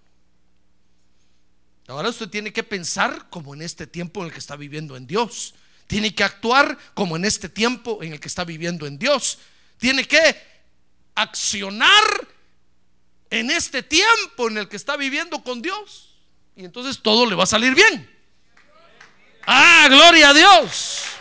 [1.89, 5.07] Ahora usted tiene que pensar como en este tiempo en el que está viviendo en
[5.07, 5.55] Dios.
[5.87, 9.39] Tiene que actuar como en este tiempo en el que está viviendo en Dios.
[9.79, 10.41] Tiene que
[11.15, 12.03] accionar
[13.29, 16.15] en este tiempo en el que está viviendo con Dios.
[16.57, 18.09] Y entonces todo le va a salir bien.
[19.47, 21.12] Ah, gloria a Dios.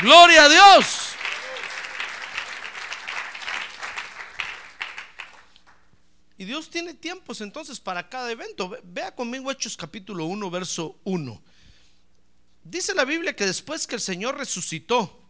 [0.00, 1.10] Gloria a Dios.
[6.38, 8.74] Y Dios tiene tiempos entonces para cada evento.
[8.82, 11.42] Vea conmigo Hechos capítulo 1, verso 1.
[12.64, 15.20] Dice la Biblia que después que el Señor resucitó,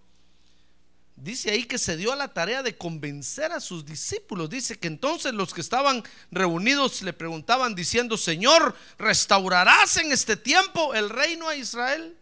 [1.16, 4.50] dice ahí que se dio a la tarea de convencer a sus discípulos.
[4.50, 10.94] Dice que entonces los que estaban reunidos le preguntaban diciendo, Señor, ¿restaurarás en este tiempo
[10.94, 12.19] el reino a Israel?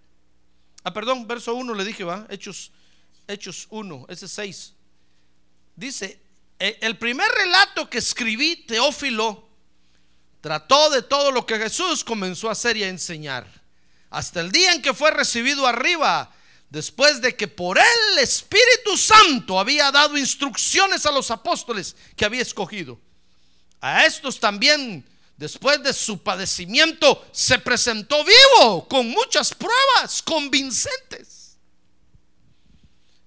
[0.84, 2.70] Ah, perdón, verso 1 le dije, va, Hechos,
[3.26, 4.74] Hechos 1, ese 6.
[5.76, 6.20] Dice,
[6.58, 9.48] eh, el primer relato que escribí, Teófilo,
[10.40, 13.46] trató de todo lo que Jesús comenzó a hacer y a enseñar.
[14.10, 16.32] Hasta el día en que fue recibido arriba,
[16.70, 22.42] después de que por el Espíritu Santo había dado instrucciones a los apóstoles que había
[22.42, 22.98] escogido.
[23.80, 25.06] A estos también,
[25.38, 31.38] después de su padecimiento, se presentó vivo con muchas pruebas convincentes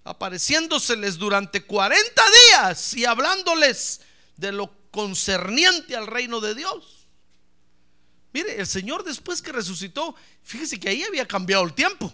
[0.04, 4.02] apareciéndoseles durante 40 días y hablándoles
[4.36, 7.08] de lo concerniente al reino de Dios.
[8.34, 12.13] Mire, el Señor después que resucitó, fíjese que ahí había cambiado el tiempo.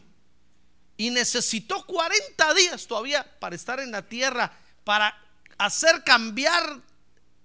[0.98, 4.52] Y necesitó 40 días todavía para estar en la tierra,
[4.84, 5.16] para
[5.58, 6.82] hacer cambiar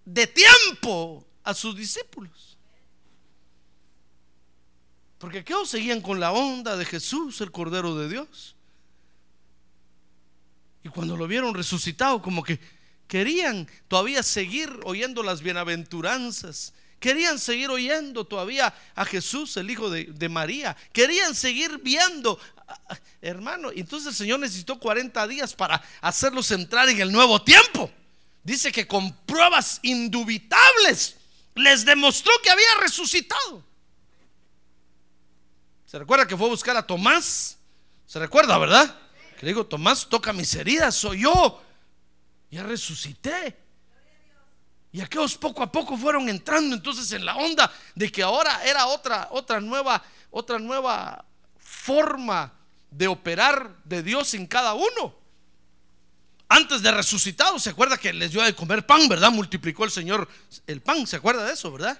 [0.04, 2.56] de tiempo a sus discípulos.
[5.22, 8.56] Porque ¿qué seguían con la onda de Jesús, el Cordero de Dios?
[10.82, 12.58] Y cuando lo vieron resucitado, como que
[13.06, 16.72] querían todavía seguir oyendo las bienaventuranzas.
[16.98, 20.76] Querían seguir oyendo todavía a Jesús, el Hijo de, María.
[20.92, 22.38] Querían seguir viendo,
[23.20, 23.70] hermano.
[23.74, 27.90] Entonces el Señor necesitó 40 días para hacerlos entrar en el nuevo tiempo.
[28.42, 31.16] dice que con pruebas indubitables
[31.54, 33.62] les demostró que había resucitado.
[35.86, 37.58] ¿Se recuerda que fue a buscar a Tomás?
[38.06, 38.94] ¿Se recuerda, verdad?
[39.38, 41.62] Que le digo, Tomás, toca mis heridas, soy yo.
[42.50, 43.56] Ya resucité.
[44.92, 48.86] Y aquellos poco a poco fueron entrando entonces en la onda de que ahora era
[48.86, 51.24] otra, otra nueva, otra nueva
[51.58, 52.52] forma
[52.90, 55.21] de operar de Dios en cada uno.
[56.54, 59.30] Antes de resucitado, ¿se acuerda que les dio de comer pan, verdad?
[59.30, 60.28] Multiplicó el Señor
[60.66, 61.98] el pan, ¿se acuerda de eso, verdad?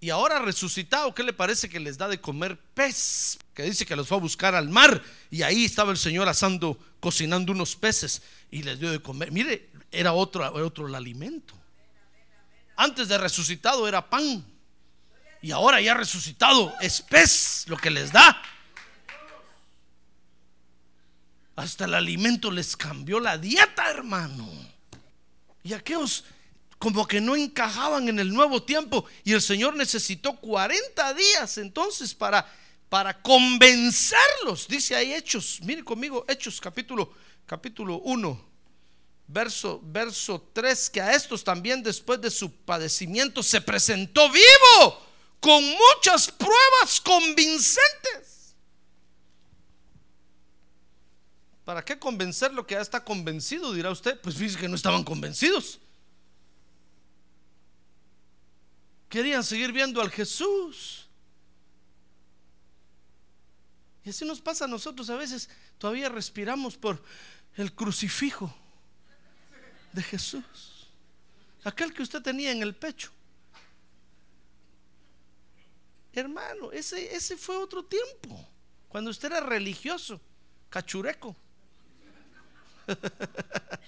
[0.00, 3.38] Y ahora resucitado, ¿qué le parece que les da de comer pez?
[3.54, 6.78] Que dice que los fue a buscar al mar y ahí estaba el Señor asando,
[7.00, 9.32] cocinando unos peces y les dio de comer.
[9.32, 11.54] Mire, era otro, otro el alimento.
[12.76, 14.44] Antes de resucitado era pan.
[15.40, 18.42] Y ahora ya resucitado es pez lo que les da.
[21.56, 24.48] Hasta el alimento les cambió la dieta, hermano.
[25.62, 26.24] Y aquellos
[26.78, 29.04] como que no encajaban en el nuevo tiempo.
[29.24, 32.46] Y el Señor necesitó 40 días entonces para,
[32.88, 34.68] para convencerlos.
[34.68, 37.12] Dice ahí Hechos, mire conmigo, Hechos capítulo,
[37.46, 38.54] capítulo 1
[39.26, 45.02] verso, verso 3, que a estos también después de su padecimiento se presentó vivo
[45.40, 48.23] con muchas pruebas convincentes.
[51.64, 53.72] ¿Para qué convencer lo que ya está convencido?
[53.72, 54.20] Dirá usted.
[54.20, 55.80] Pues fíjese que no estaban convencidos.
[59.08, 61.08] Querían seguir viendo al Jesús.
[64.04, 65.48] Y así nos pasa a nosotros a veces.
[65.78, 67.02] Todavía respiramos por
[67.56, 68.54] el crucifijo
[69.92, 70.88] de Jesús.
[71.62, 73.10] Aquel que usted tenía en el pecho.
[76.12, 78.46] Hermano, ese, ese fue otro tiempo.
[78.88, 80.20] Cuando usted era religioso,
[80.68, 81.34] cachureco.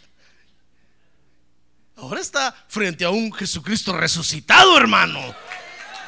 [1.96, 5.35] Ahora está frente a un Jesucristo resucitado, hermano.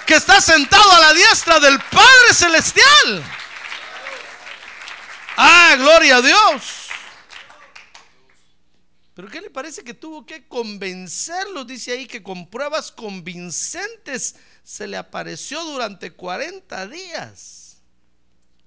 [0.07, 3.25] Que está sentado a la diestra del Padre Celestial.
[5.37, 6.89] Ah, gloria a Dios.
[9.15, 11.67] Pero ¿qué le parece que tuvo que convencerlos?
[11.67, 17.79] Dice ahí que con pruebas convincentes se le apareció durante 40 días.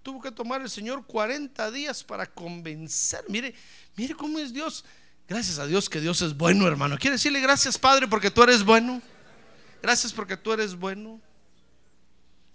[0.03, 3.23] Tuvo que tomar el Señor 40 días para convencer.
[3.29, 3.55] Mire,
[3.95, 4.83] mire cómo es Dios.
[5.27, 6.97] Gracias a Dios que Dios es bueno, hermano.
[6.97, 9.01] Quiere decirle gracias, Padre, porque tú eres bueno.
[9.81, 11.19] Gracias porque tú eres bueno.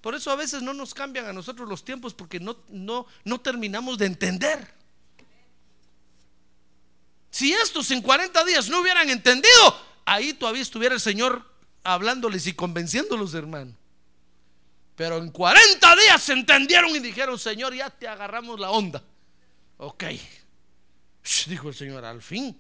[0.01, 3.41] Por eso a veces no nos cambian a nosotros los tiempos porque no, no, no
[3.41, 4.73] terminamos de entender.
[7.31, 11.45] Si estos en 40 días no hubieran entendido, ahí todavía estuviera el Señor
[11.83, 13.75] hablándoles y convenciéndolos, hermano.
[14.97, 19.03] Pero en 40 días entendieron y dijeron, Señor, ya te agarramos la onda.
[19.77, 20.05] Ok,
[21.49, 22.59] dijo el Señor, al fin.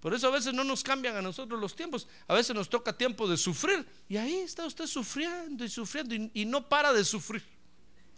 [0.00, 2.06] Por eso a veces no nos cambian a nosotros los tiempos.
[2.28, 3.86] A veces nos toca tiempo de sufrir.
[4.08, 7.42] Y ahí está usted sufriendo y sufriendo y no para de sufrir.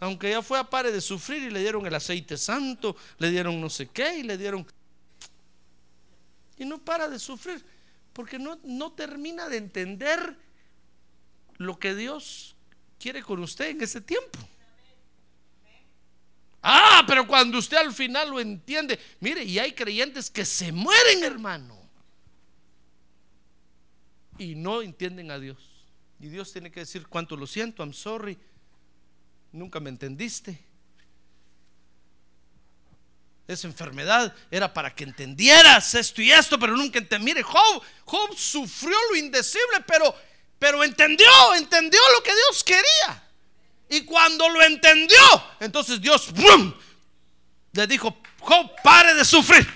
[0.01, 3.61] Aunque ya fue a pare de sufrir y le dieron el aceite santo, le dieron
[3.61, 4.67] no sé qué y le dieron...
[6.59, 7.65] Y no para de sufrir,
[8.13, 10.37] porque no, no termina de entender
[11.59, 12.57] lo que Dios
[12.99, 14.39] quiere con usted en ese tiempo.
[16.63, 21.23] Ah, pero cuando usted al final lo entiende, mire, y hay creyentes que se mueren,
[21.23, 21.79] hermano,
[24.39, 25.59] y no entienden a Dios.
[26.19, 28.39] Y Dios tiene que decir cuánto lo siento, I'm sorry
[29.57, 30.59] nunca me entendiste.
[33.49, 37.27] Esa enfermedad era para que entendieras esto y esto, pero nunca entendí.
[37.27, 40.15] Mire, Job, Job sufrió lo indecible, pero,
[40.59, 43.26] pero entendió, entendió lo que Dios quería.
[43.89, 45.19] Y cuando lo entendió,
[45.61, 46.33] entonces Dios
[47.73, 49.67] le dijo, Job, pare de sufrir.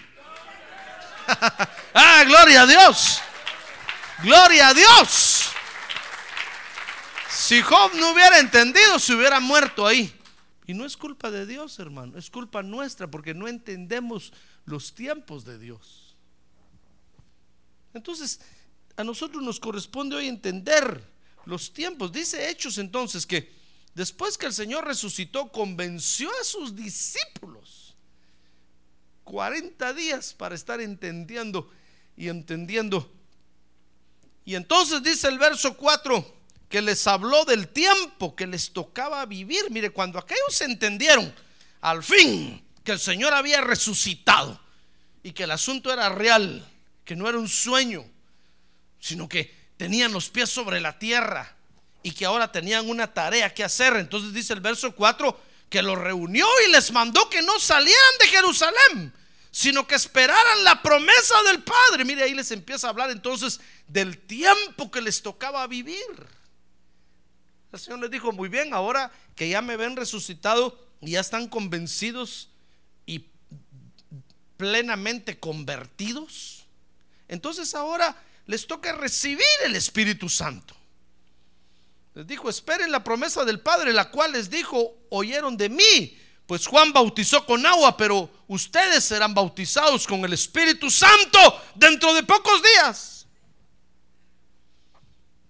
[1.95, 3.21] ah, gloria a Dios.
[4.23, 5.51] Gloria a Dios.
[7.29, 10.13] Si Job no hubiera entendido, se hubiera muerto ahí.
[10.67, 14.33] Y no es culpa de Dios, hermano, es culpa nuestra porque no entendemos
[14.67, 16.17] los tiempos de Dios.
[17.93, 18.41] Entonces,
[18.97, 21.03] a nosotros nos corresponde hoy entender
[21.45, 22.13] los tiempos.
[22.13, 23.60] Dice Hechos entonces que
[23.95, 27.95] después que el Señor resucitó, convenció a sus discípulos
[29.25, 31.71] 40 días para estar entendiendo
[32.17, 33.11] y entendiendo.
[34.45, 39.71] Y entonces dice el verso 4 que les habló del tiempo que les tocaba vivir.
[39.71, 41.33] Mire, cuando aquellos entendieron
[41.81, 44.61] al fin que el Señor había resucitado
[45.23, 46.67] y que el asunto era real,
[47.05, 48.05] que no era un sueño,
[48.99, 51.57] sino que tenían los pies sobre la tierra
[52.03, 53.97] y que ahora tenían una tarea que hacer.
[53.97, 58.27] Entonces dice el verso 4 que los reunió y les mandó que no salieran de
[58.27, 59.13] Jerusalén,
[59.51, 62.05] sino que esperaran la promesa del Padre.
[62.05, 66.05] Mire, ahí les empieza a hablar entonces del tiempo que les tocaba vivir.
[67.73, 71.49] El Señor les dijo, muy bien, ahora que ya me ven resucitado y ya están
[71.49, 72.49] convencidos
[73.07, 73.27] y
[74.57, 76.67] plenamente convertidos,
[77.29, 80.80] entonces ahora les toca recibir el Espíritu Santo.
[82.15, 86.19] Les dijo, esperen la promesa del Padre, la cual les dijo, oyeron de mí.
[86.47, 91.39] Pues Juan bautizó con agua, pero ustedes serán bautizados con el Espíritu Santo
[91.77, 93.27] dentro de pocos días.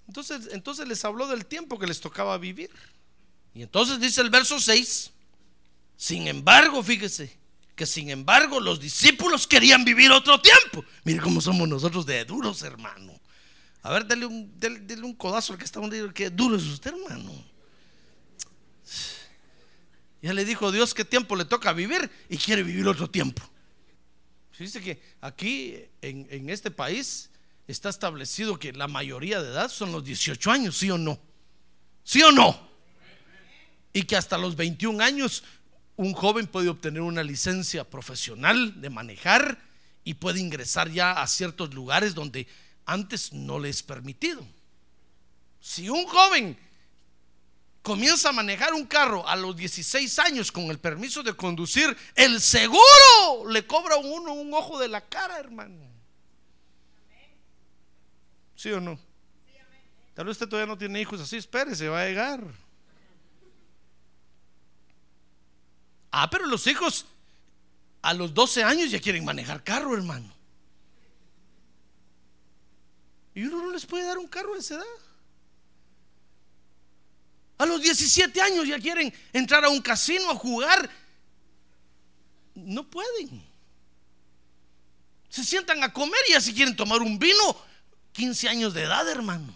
[0.06, 2.70] Entonces, entonces les habló del tiempo que les tocaba vivir.
[3.54, 5.10] Y entonces dice el verso 6,
[5.96, 7.38] sin embargo, fíjese,
[7.74, 10.84] que sin embargo los discípulos querían vivir otro tiempo.
[11.04, 13.19] Mire cómo somos nosotros de duros, hermano.
[13.82, 14.52] A ver, dale un,
[15.02, 17.32] un codazo al que está donde que duro es usted, hermano.
[20.22, 23.42] Ya le dijo Dios qué tiempo le toca vivir y quiere vivir otro tiempo.
[24.58, 27.30] Dice que aquí en, en, este país
[27.66, 31.18] está establecido que la mayoría de edad son los 18 años, ¿sí o no?
[32.04, 32.68] ¿Sí o no?
[33.94, 35.44] Y que hasta los 21 años
[35.96, 39.58] un joven puede obtener una licencia profesional de manejar
[40.04, 42.46] y puede ingresar ya a ciertos lugares donde
[42.90, 44.44] antes no le es permitido.
[45.60, 46.58] Si un joven
[47.82, 52.40] comienza a manejar un carro a los 16 años con el permiso de conducir, el
[52.40, 55.88] seguro le cobra a uno un ojo de la cara, hermano.
[58.56, 58.98] ¿Sí o no?
[60.14, 62.42] Tal vez usted todavía no tiene hijos así, espérese, va a llegar.
[66.10, 67.06] Ah, pero los hijos
[68.02, 70.39] a los 12 años ya quieren manejar carro, hermano.
[73.34, 74.84] Y uno no les puede dar un carro a esa edad.
[77.58, 80.90] A los 17 años ya quieren entrar a un casino a jugar.
[82.54, 83.44] No pueden.
[85.28, 87.56] Se sientan a comer y así quieren tomar un vino.
[88.12, 89.54] 15 años de edad, hermano.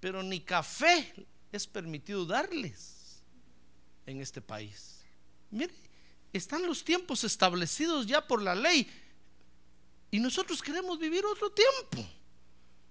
[0.00, 1.12] Pero ni café
[1.52, 3.22] es permitido darles
[4.06, 5.04] en este país.
[5.50, 5.74] Mire,
[6.32, 8.90] están los tiempos establecidos ya por la ley
[10.10, 12.08] y nosotros queremos vivir otro tiempo.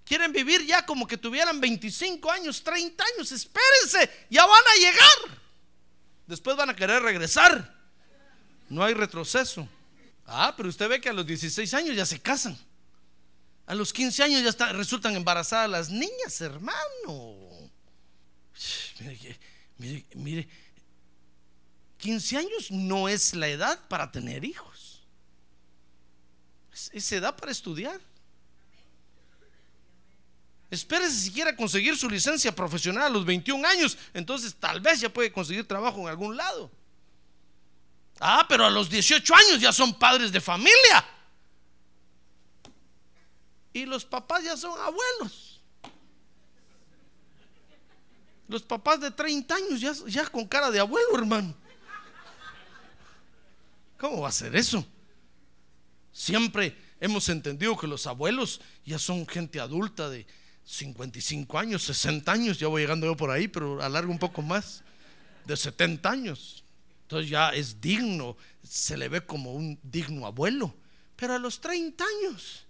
[0.05, 3.32] Quieren vivir ya como que tuvieran 25 años, 30 años.
[3.32, 5.39] Espérense, ya van a llegar.
[6.28, 7.76] Después van a querer regresar.
[8.70, 9.68] No hay retroceso.
[10.26, 12.57] Ah, pero usted ve que a los 16 años ya se casan.
[13.65, 17.36] A los 15 años ya resultan embarazadas las niñas, hermano.
[18.99, 19.39] Mire,
[19.78, 20.49] mire, mire,
[21.97, 24.77] 15 años no es la edad para tener hijos.
[26.94, 28.00] Es edad para estudiar.
[30.70, 35.10] Espérese si quiere conseguir su licencia profesional a los 21 años, entonces tal vez ya
[35.10, 36.70] puede conseguir trabajo en algún lado.
[38.20, 41.06] Ah, pero a los 18 años ya son padres de familia.
[43.72, 45.62] Y los papás ya son abuelos.
[48.48, 51.54] Los papás de 30 años ya, ya con cara de abuelo, hermano.
[53.98, 54.86] ¿Cómo va a ser eso?
[56.18, 60.26] Siempre hemos entendido que los abuelos ya son gente adulta de
[60.65, 64.84] 55 años, 60 años, ya voy llegando yo por ahí, pero alargo un poco más,
[65.45, 66.63] de 70 años.
[67.03, 70.74] Entonces ya es digno, se le ve como un digno abuelo.
[71.15, 72.65] Pero a los 30 años,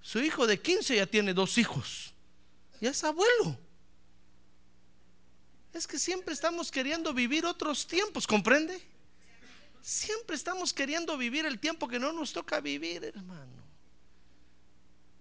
[0.00, 2.14] su hijo de 15 ya tiene dos hijos.
[2.80, 3.58] Ya es abuelo.
[5.74, 8.93] Es que siempre estamos queriendo vivir otros tiempos, ¿comprende?
[9.84, 13.62] Siempre estamos queriendo vivir el tiempo que no nos toca vivir, hermano.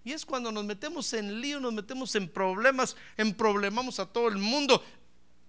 [0.05, 4.29] Y es cuando nos metemos en lío, nos metemos en problemas, en problemamos a todo
[4.29, 4.81] el mundo.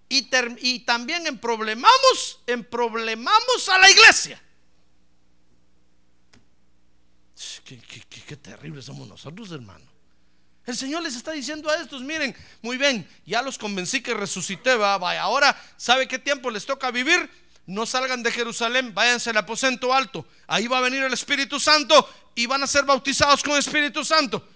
[0.09, 0.23] Y,
[0.81, 4.41] también en problemamos, en problemamos a la iglesia.
[7.63, 9.85] Qué, qué, terrible somos nosotros, hermano.
[10.65, 14.75] El Señor les está diciendo a estos, miren, muy bien, ya los convencí que resucité,
[14.75, 17.29] va, vaya, ahora, ¿sabe qué tiempo les toca vivir?
[17.67, 20.25] No salgan de Jerusalén, váyanse al aposento alto.
[20.47, 24.47] Ahí va a venir el Espíritu Santo y van a ser bautizados con Espíritu Santo.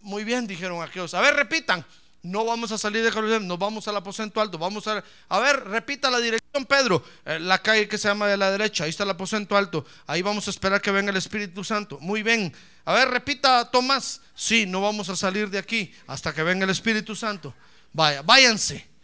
[0.00, 1.14] Muy bien, dijeron aquellos.
[1.14, 1.84] A ver, repitan.
[2.20, 4.58] No vamos a salir de Jerusalén, nos vamos al aposento alto.
[4.58, 7.04] Vamos a, a ver, repita la dirección, Pedro.
[7.24, 9.86] Eh, la calle que se llama de la derecha, ahí está el aposento alto.
[10.06, 11.98] Ahí vamos a esperar que venga el Espíritu Santo.
[12.00, 12.52] Muy bien.
[12.84, 14.20] A ver, repita, Tomás.
[14.34, 17.54] Sí, no vamos a salir de aquí hasta que venga el Espíritu Santo.
[17.92, 18.97] Vaya, váyanse.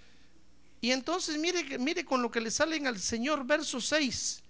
[0.84, 4.42] Y entonces mire, mire con lo que le salen al Señor, verso 6.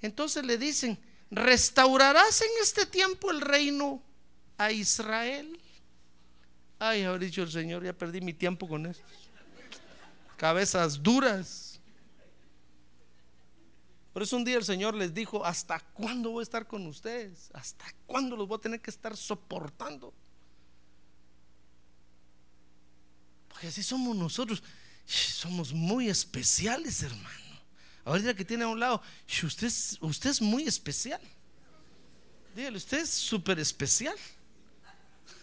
[0.00, 0.98] Entonces le dicen,
[1.30, 4.02] ¿restaurarás en este tiempo el reino
[4.56, 5.60] a Israel?
[6.78, 9.04] Ay, haber dicho el Señor, ya perdí mi tiempo con esto.
[10.38, 11.78] Cabezas duras.
[14.14, 17.50] Por eso un día el Señor les dijo, ¿hasta cuándo voy a estar con ustedes?
[17.52, 20.14] ¿Hasta cuándo los voy a tener que estar soportando?
[23.50, 24.62] Porque así somos nosotros.
[25.06, 27.44] Somos muy especiales, hermano.
[28.04, 29.02] Ahorita que tiene a un lado,
[29.42, 31.20] usted usted es muy especial.
[32.54, 34.16] Dígale, usted es súper especial.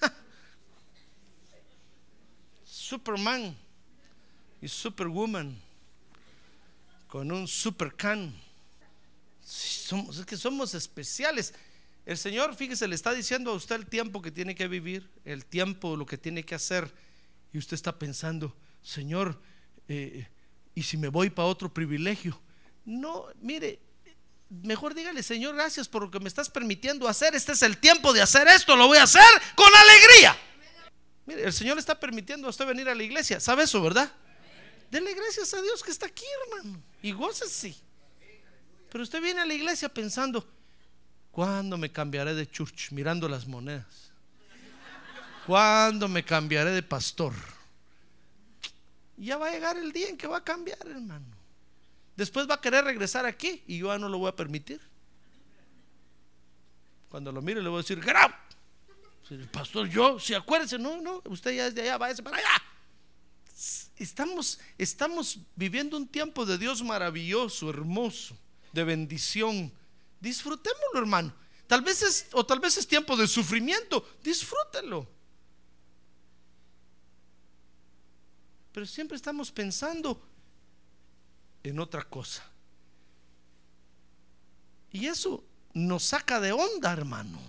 [2.66, 3.55] Superman
[4.62, 5.59] y Superwoman
[7.07, 8.34] con un Supercan.
[9.43, 11.53] Somos, es que somos especiales.
[12.05, 15.45] El Señor, fíjese, le está diciendo a usted el tiempo que tiene que vivir, el
[15.45, 16.93] tiempo, lo que tiene que hacer.
[17.51, 19.41] Y usted está pensando, Señor,
[19.88, 20.27] eh,
[20.75, 22.39] ¿y si me voy para otro privilegio?
[22.86, 23.79] No, mire,
[24.49, 27.36] mejor dígale, Señor, gracias por lo que me estás permitiendo hacer.
[27.36, 29.23] Este es el tiempo de hacer esto, lo voy a hacer
[29.55, 30.38] con alegría.
[31.25, 33.39] Mire, el Señor le está permitiendo a usted venir a la iglesia.
[33.39, 34.11] ¿Sabe eso, verdad?
[34.89, 36.82] Dele gracias a Dios que está aquí, hermano.
[37.01, 37.75] Y gócese.
[38.91, 40.45] Pero usted viene a la iglesia pensando,
[41.32, 42.91] ¿cuándo me cambiaré de church?
[42.91, 44.11] Mirando las monedas.
[45.47, 47.34] ¿Cuándo me cambiaré de pastor?
[49.22, 51.26] Ya va a llegar el día en que va a cambiar, hermano.
[52.15, 54.82] Después va a querer regresar aquí y yo ya no lo voy a permitir.
[57.07, 58.32] Cuando lo mire le voy a decir, ¡Grab!
[59.30, 62.63] El pastor, yo, si acuérdese, no, no, usted ya es de allá, váyase para allá.
[63.95, 68.36] Estamos, estamos viviendo un tiempo de Dios maravilloso, hermoso,
[68.74, 69.72] de bendición.
[70.19, 71.34] Disfrutémoslo, hermano.
[71.67, 75.07] Tal vez es, o tal vez es tiempo de sufrimiento, disfrútelo.
[78.72, 80.22] Pero siempre estamos pensando
[81.63, 82.43] en otra cosa.
[84.91, 85.43] Y eso
[85.74, 87.39] nos saca de onda, hermano.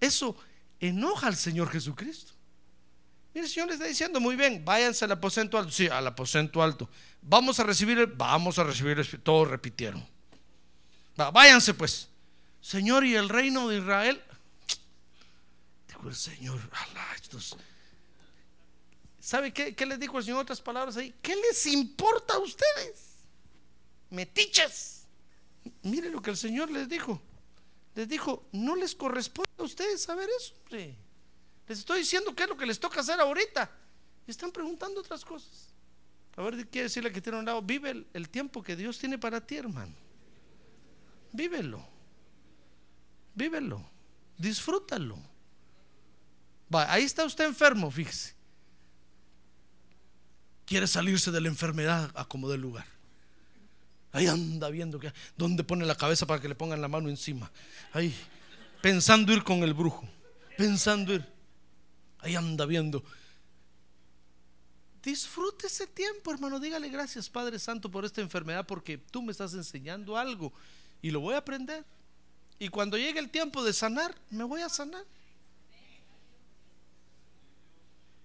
[0.00, 0.36] Eso
[0.80, 2.32] enoja al Señor Jesucristo.
[3.32, 5.72] Mire, el Señor le está diciendo, muy bien, váyanse al aposento alto.
[5.72, 6.88] Sí, al aposento alto.
[7.22, 10.06] Vamos a recibir, vamos a recibir, todos repitieron.
[11.16, 12.08] váyanse pues.
[12.60, 14.22] Señor, y el reino de Israel.
[15.88, 16.60] Dijo el Señor,
[17.16, 17.56] estos
[19.24, 21.14] ¿Sabe qué, les dijo el Señor otras palabras ahí?
[21.22, 23.24] ¿Qué les importa a ustedes?
[24.10, 25.06] Metiches.
[25.80, 27.22] Mire lo que el Señor les dijo.
[27.94, 30.54] Les dijo, no les corresponde a ustedes saber eso.
[30.68, 33.70] Les estoy diciendo qué es lo que les toca hacer ahorita.
[34.26, 35.70] Y están preguntando otras cosas.
[36.36, 39.16] A ver, quiere decirle que tiene un lado, vive el, el tiempo que Dios tiene
[39.16, 39.94] para ti, hermano.
[41.32, 41.82] Vívelo.
[43.34, 43.88] Vívelo.
[44.36, 45.16] Disfrútalo.
[46.74, 48.33] Va, ahí está usted enfermo, fíjese
[50.66, 52.86] quiere salirse de la enfermedad a como lugar.
[54.12, 57.50] Ahí anda viendo que, dónde pone la cabeza para que le pongan la mano encima.
[57.92, 58.14] Ahí,
[58.80, 60.08] pensando ir con el brujo,
[60.56, 61.26] pensando ir.
[62.20, 63.02] Ahí anda viendo.
[65.02, 66.60] Disfrute ese tiempo, hermano.
[66.60, 70.52] Dígale gracias, Padre Santo, por esta enfermedad, porque tú me estás enseñando algo
[71.02, 71.84] y lo voy a aprender.
[72.58, 75.04] Y cuando llegue el tiempo de sanar, me voy a sanar.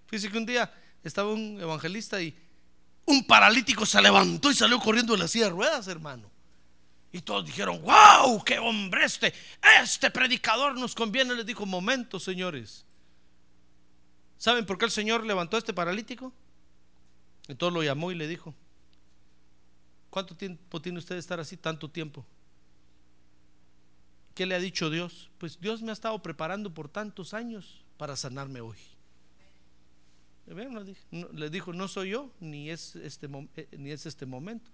[0.06, 0.72] Fíjese que un día
[1.02, 2.36] estaba un evangelista y
[3.06, 6.30] un paralítico se levantó y salió corriendo de la silla de ruedas, hermano.
[7.12, 9.34] Y todos dijeron, wow, qué hombre este,
[9.82, 11.34] este predicador nos conviene.
[11.34, 12.84] Les dijo, momento, señores.
[14.38, 16.32] ¿Saben por qué el Señor levantó a este paralítico?
[17.48, 18.54] Entonces lo llamó y le dijo,
[20.08, 21.56] ¿cuánto tiempo tiene usted de estar así?
[21.56, 22.24] Tanto tiempo.
[24.34, 25.30] ¿Qué le ha dicho Dios?
[25.38, 28.78] Pues Dios me ha estado preparando por tantos años para sanarme hoy.
[30.50, 34.70] Le dijo, no soy yo, ni es, este, eh, ni es este momento.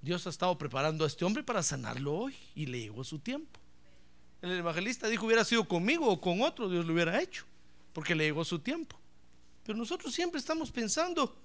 [0.00, 3.60] Dios ha estado preparando a este hombre para sanarlo hoy y le llegó su tiempo.
[4.40, 7.44] El evangelista dijo, hubiera sido conmigo o con otro, Dios lo hubiera hecho,
[7.92, 8.98] porque le llegó su tiempo.
[9.64, 11.36] Pero nosotros siempre estamos pensando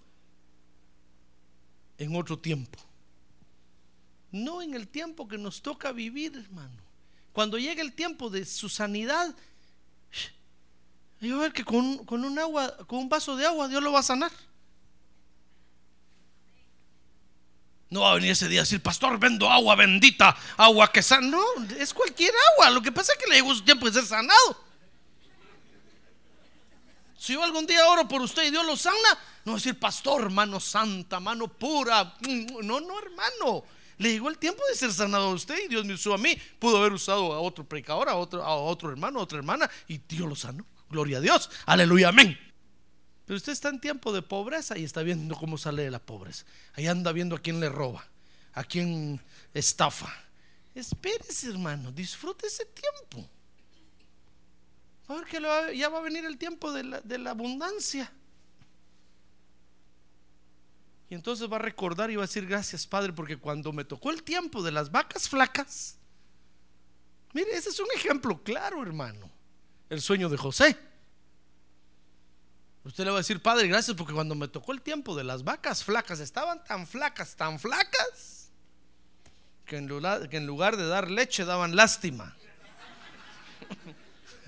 [1.98, 2.80] en otro tiempo.
[4.32, 6.82] No en el tiempo que nos toca vivir, hermano.
[7.34, 9.36] Cuando llegue el tiempo de su sanidad,
[11.22, 14.00] y a ver que con, un agua, con un vaso de agua, Dios lo va
[14.00, 14.32] a sanar.
[17.92, 21.28] No va a venir ese día a decir, pastor, vendo agua bendita, agua que sana.
[21.28, 21.44] No,
[21.78, 22.72] es cualquier agua.
[22.72, 24.66] Lo que pasa es que le llegó su tiempo de ser sanado.
[27.16, 28.98] Si yo algún día oro por usted y Dios lo sana,
[29.46, 32.16] no va decir, pastor, mano santa, mano pura.
[32.64, 33.64] No, no, hermano.
[34.00, 36.36] Le llegó el tiempo de ser sanado a usted y Dios me usó a mí.
[36.58, 40.00] Pudo haber usado a otro predicador, a otro, a otro hermano, a otra hermana y
[40.00, 40.66] Dios lo sanó.
[40.92, 41.50] Gloria a Dios.
[41.66, 42.38] Aleluya, amén.
[43.26, 46.46] Pero usted está en tiempo de pobreza y está viendo cómo sale de la pobreza.
[46.74, 48.06] Ahí anda viendo a quién le roba,
[48.54, 49.22] a quién
[49.54, 50.14] estafa.
[50.76, 53.30] Espérese, hermano, disfrute ese tiempo.
[55.08, 55.42] A ver que
[55.78, 58.12] ya va a venir el tiempo de la, de la abundancia.
[61.10, 64.12] Y entonces va a recordar y va a decir gracias Padre porque cuando me tocó
[64.12, 65.98] el tiempo de las vacas flacas,
[67.34, 69.31] mire, ese es un ejemplo claro hermano,
[69.92, 70.78] el sueño de José.
[72.86, 75.44] Usted le va a decir, Padre, gracias porque cuando me tocó el tiempo de las
[75.44, 78.52] vacas flacas, estaban tan flacas, tan flacas,
[79.66, 82.38] que en lugar, que en lugar de dar leche daban lástima.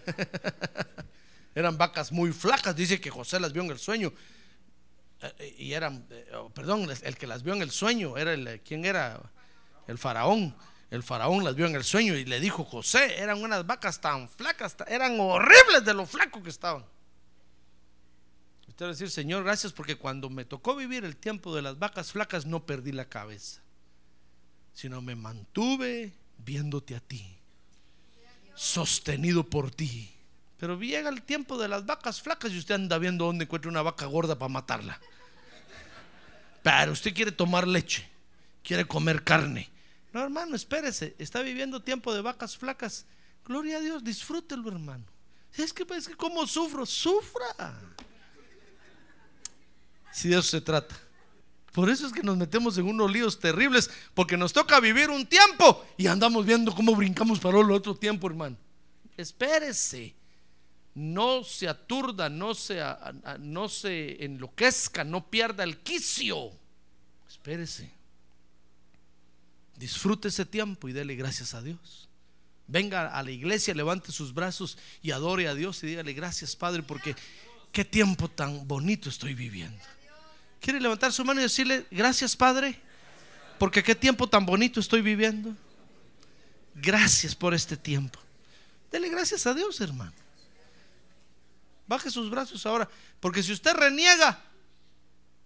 [1.56, 4.14] eran vacas muy flacas, dice que José las vio en el sueño.
[5.40, 8.62] Eh, Y eran, eh, oh, perdón, el que las vio en el sueño era el,
[8.62, 9.22] ¿quién era?
[9.88, 10.56] El faraón.
[10.94, 14.30] El faraón las vio en el sueño y le dijo, José, eran unas vacas tan
[14.30, 16.86] flacas, eran horribles de lo flaco que estaban.
[18.68, 21.80] Usted va a decir, Señor, gracias porque cuando me tocó vivir el tiempo de las
[21.80, 23.64] vacas flacas no perdí la cabeza,
[24.72, 27.40] sino me mantuve viéndote a ti,
[28.54, 30.14] sostenido por ti.
[30.60, 33.82] Pero llega el tiempo de las vacas flacas y usted anda viendo dónde encuentra una
[33.82, 35.02] vaca gorda para matarla.
[36.62, 38.08] Pero usted quiere tomar leche,
[38.62, 39.73] quiere comer carne.
[40.14, 43.06] No, hermano, espérese, está viviendo tiempo de vacas flacas.
[43.46, 45.04] Gloria a Dios, disfrútelo, hermano.
[45.58, 47.80] Es que, es que como sufro, sufra.
[50.12, 50.96] Si de eso se trata.
[51.72, 55.26] Por eso es que nos metemos en unos líos terribles, porque nos toca vivir un
[55.26, 58.56] tiempo y andamos viendo cómo brincamos para otro tiempo, hermano.
[59.18, 60.14] Espérese,
[60.94, 62.80] no se aturda, no se,
[63.40, 66.52] no se enloquezca, no pierda el quicio.
[67.28, 67.92] Espérese,
[69.76, 72.10] disfrute ese tiempo y dele gracias a Dios.
[72.68, 76.82] Venga a la iglesia, levante sus brazos y adore a Dios y dígale gracias, Padre,
[76.84, 77.16] porque
[77.72, 79.84] qué tiempo tan bonito estoy viviendo.
[80.62, 82.80] ¿Quiere levantar su mano y decirle, gracias Padre?
[83.60, 85.56] Porque qué tiempo tan bonito estoy viviendo.
[86.76, 88.20] Gracias por este tiempo.
[88.92, 90.14] Dele gracias a Dios, hermano.
[91.88, 92.90] Baje sus brazos ahora.
[93.20, 94.42] Porque si usted reniega,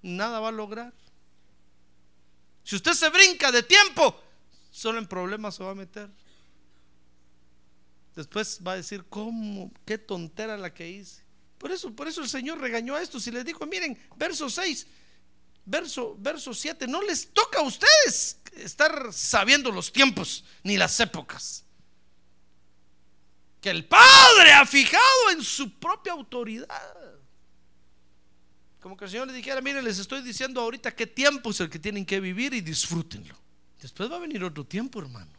[0.02, 0.94] nada va a lograr.
[2.68, 4.22] Si usted se brinca de tiempo,
[4.70, 6.10] solo en problemas se va a meter.
[8.14, 9.72] Después va a decir, ¿cómo?
[9.86, 11.24] ¿Qué tontera la que hice?
[11.58, 14.86] Por eso, por eso el Señor regañó a estos y les dijo, miren, verso 6,
[15.64, 21.64] verso, verso 7, no les toca a ustedes estar sabiendo los tiempos ni las épocas.
[23.62, 27.17] Que el Padre ha fijado en su propia autoridad.
[28.80, 31.70] Como que el Señor les dijera, miren, les estoy diciendo ahorita qué tiempo es el
[31.70, 33.36] que tienen que vivir y disfrútenlo.
[33.82, 35.32] Después va a venir otro tiempo, hermano.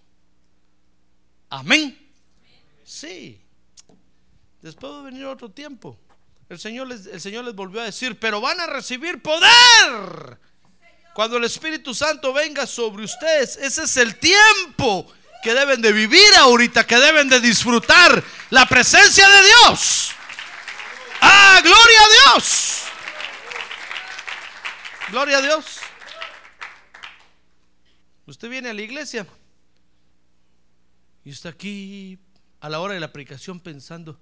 [1.50, 1.96] Amén.
[2.84, 3.40] Sí.
[4.60, 5.98] Después va a venir otro tiempo.
[6.48, 10.38] El Señor, les, el Señor les volvió a decir, pero van a recibir poder.
[11.14, 15.12] Cuando el Espíritu Santo venga sobre ustedes, ese es el tiempo
[15.42, 20.10] que deben de vivir ahorita, que deben de disfrutar la presencia de Dios.
[21.20, 22.77] Ah, gloria a Dios.
[25.10, 25.78] Gloria a Dios.
[28.26, 29.26] Usted viene a la iglesia
[31.24, 32.18] y está aquí
[32.60, 34.20] a la hora de la predicación pensando,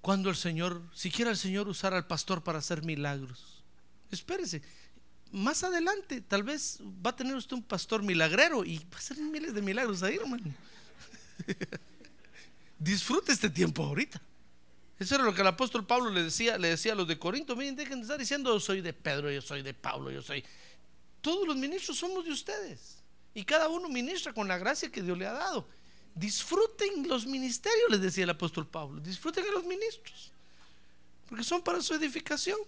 [0.00, 3.62] cuando el Señor, siquiera el Señor usara al pastor para hacer milagros.
[4.10, 4.62] Espérese,
[5.30, 9.16] más adelante tal vez va a tener usted un pastor milagrero y va a hacer
[9.18, 10.52] miles de milagros ahí, hermano.
[12.80, 14.20] Disfrute este tiempo ahorita.
[15.02, 17.56] Eso era lo que el apóstol Pablo le decía, le decía a los de Corinto,
[17.56, 20.44] miren, dejen de estar diciendo yo soy de Pedro, yo soy de Pablo, yo soy.
[21.20, 22.98] Todos los ministros somos de ustedes.
[23.34, 25.66] Y cada uno ministra con la gracia que Dios le ha dado.
[26.14, 29.00] Disfruten los ministerios, les decía el apóstol Pablo.
[29.00, 30.30] Disfruten a los ministros.
[31.28, 32.60] Porque son para su edificación.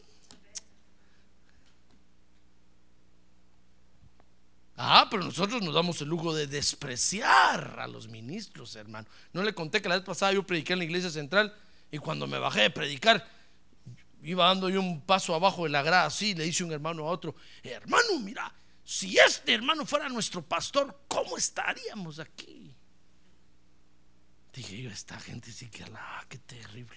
[4.77, 9.07] Ah, pero nosotros nos damos el lujo de despreciar a los ministros, hermano.
[9.33, 11.55] No le conté que la vez pasada yo prediqué en la iglesia central
[11.95, 13.25] y cuando me bajé de predicar,
[14.21, 17.13] iba dando yo un paso abajo de la grada así, le dice un hermano a
[17.13, 22.75] otro, hermano, mira, si este hermano fuera nuestro pastor, ¿cómo estaríamos aquí?
[24.53, 26.97] Dije yo, esta gente sí que la, qué terrible.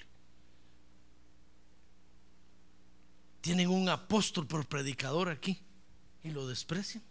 [3.41, 5.61] Tienen un apóstol por predicador aquí
[6.23, 7.03] y lo desprecian.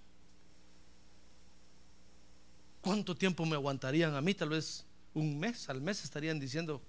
[2.81, 4.35] ¿Cuánto tiempo me aguantarían a mí?
[4.35, 4.85] Tal vez
[5.15, 6.83] un mes, al mes estarían diciendo,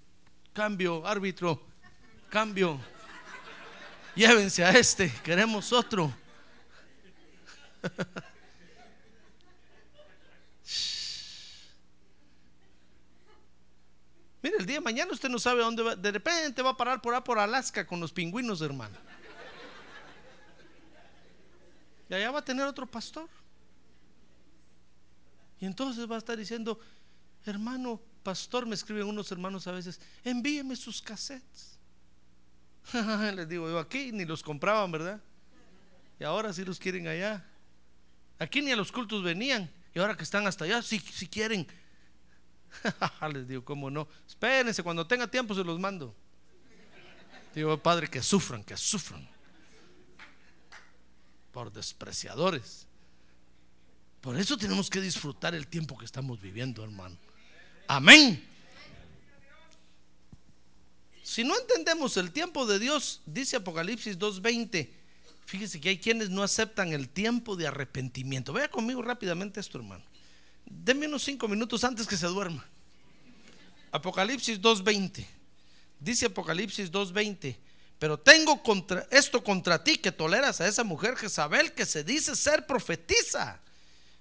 [0.58, 1.62] cambio, árbitro,
[2.28, 2.80] cambio,
[4.16, 6.12] llévense a este, queremos otro.
[14.42, 15.94] Mire, el día de mañana usted no sabe dónde va.
[15.94, 18.96] De repente va a parar por por Alaska con los pingüinos, hermano.
[22.10, 23.28] Y allá va a tener otro pastor.
[25.60, 26.80] Y entonces va a estar diciendo,
[27.44, 31.78] hermano, pastor, me escriben unos hermanos a veces, envíeme sus cassettes.
[33.34, 35.20] Les digo yo aquí, ni los compraban, ¿verdad?
[36.18, 37.44] Y ahora sí los quieren allá.
[38.38, 39.70] Aquí ni a los cultos venían.
[39.94, 41.66] Y ahora que están hasta allá, sí, sí quieren.
[43.32, 44.08] Les digo, ¿cómo no?
[44.26, 46.14] Espérense, cuando tenga tiempo se los mando.
[47.54, 49.28] Digo, Padre, que sufran, que sufran.
[51.52, 52.86] Por despreciadores.
[54.20, 57.16] Por eso tenemos que disfrutar el tiempo que estamos viviendo, hermano.
[57.88, 58.44] Amén.
[61.22, 64.90] Si no entendemos el tiempo de Dios, dice Apocalipsis 2.20,
[65.46, 68.52] fíjese que hay quienes no aceptan el tiempo de arrepentimiento.
[68.52, 70.04] Vea conmigo rápidamente esto, hermano.
[70.66, 72.64] Deme unos cinco minutos antes que se duerma.
[73.90, 75.26] Apocalipsis 2.20.
[75.98, 77.56] Dice Apocalipsis 2.20.
[77.98, 82.36] Pero tengo contra, esto contra ti que toleras a esa mujer Jezabel que se dice
[82.36, 83.60] ser profetiza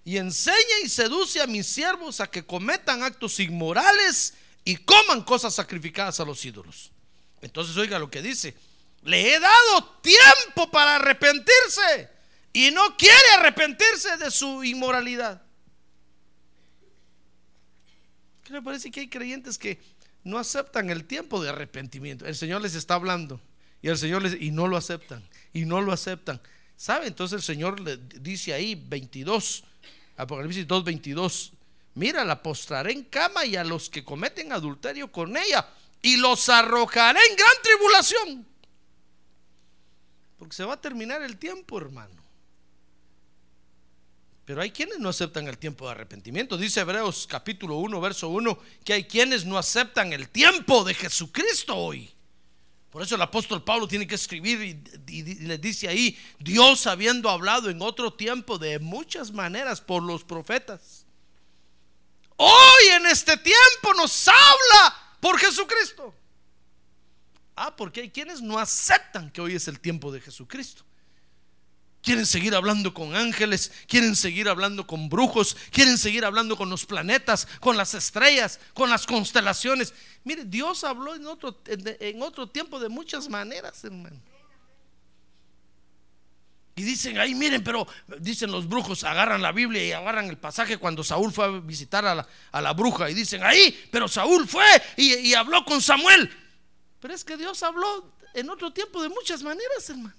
[0.07, 5.53] y enseña y seduce a mis siervos a que cometan actos inmorales y coman cosas
[5.53, 6.93] sacrificadas a los ídolos.
[7.41, 8.55] Entonces oiga lo que dice.
[9.03, 12.09] Le he dado tiempo para arrepentirse
[12.53, 15.41] y no quiere arrepentirse de su inmoralidad.
[18.45, 19.77] ¿Qué le parece que hay creyentes que
[20.23, 22.25] no aceptan el tiempo de arrepentimiento?
[22.25, 23.41] El Señor les está hablando
[23.81, 26.39] y el Señor les y no lo aceptan y no lo aceptan.
[26.77, 27.07] ¿Sabe?
[27.07, 29.65] Entonces el Señor le dice ahí 22
[30.17, 31.53] Apocalipsis 2, 22.
[31.95, 35.67] Mira, la postraré en cama y a los que cometen adulterio con ella
[36.01, 38.47] y los arrojaré en gran tribulación.
[40.37, 42.23] Porque se va a terminar el tiempo, hermano.
[44.45, 46.57] Pero hay quienes no aceptan el tiempo de arrepentimiento.
[46.57, 51.75] Dice Hebreos capítulo 1, verso 1, que hay quienes no aceptan el tiempo de Jesucristo
[51.75, 52.13] hoy.
[52.89, 57.29] Por eso el apóstol Pablo tiene que escribir y, y, les dice ahí, Dios habiendo
[57.29, 61.05] hablado en otro tiempo de muchas maneras por los profetas.
[62.37, 66.13] Hoy en este tiempo nos habla por Jesucristo.
[67.55, 70.86] Ah, porque hay quienes no aceptan que hoy es el tiempo de Jesucristo.
[72.01, 76.85] Quieren seguir hablando con ángeles, quieren seguir hablando con brujos, quieren seguir hablando con los
[76.85, 79.93] planetas, con las estrellas, con las constelaciones.
[80.23, 84.21] Mire, Dios habló en otro, en otro tiempo de muchas maneras, hermano.
[86.77, 87.87] Y dicen ahí, miren, pero
[88.19, 92.05] dicen los brujos, agarran la Biblia y agarran el pasaje cuando Saúl fue a visitar
[92.05, 93.09] a la, a la bruja.
[93.09, 94.63] Y dicen ahí, pero Saúl fue
[94.95, 96.31] y, y habló con Samuel.
[96.99, 100.13] Pero es que Dios habló en otro tiempo de muchas maneras, hermano.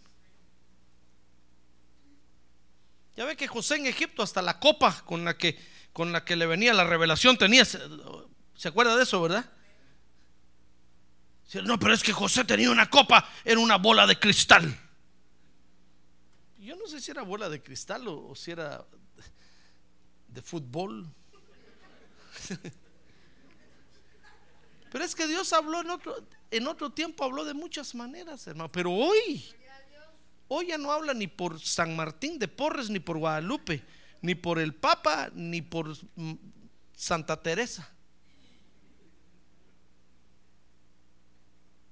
[3.18, 5.58] Ya ve que José en Egipto hasta la copa con la que,
[5.92, 7.64] con la que le venía la revelación tenía.
[7.64, 9.50] ¿Se acuerda de eso, verdad?
[11.64, 14.72] No, pero es que José tenía una copa en una bola de cristal.
[16.58, 18.86] Yo no sé si era bola de cristal o, o si era
[20.28, 21.12] de fútbol.
[24.92, 28.70] Pero es que Dios habló en otro, en otro tiempo, habló de muchas maneras, hermano.
[28.70, 29.44] Pero hoy
[30.48, 33.82] Hoy ya no habla ni por San Martín de Porres, ni por Guadalupe,
[34.22, 36.32] ni por el Papa, ni por mm,
[36.96, 37.88] Santa Teresa,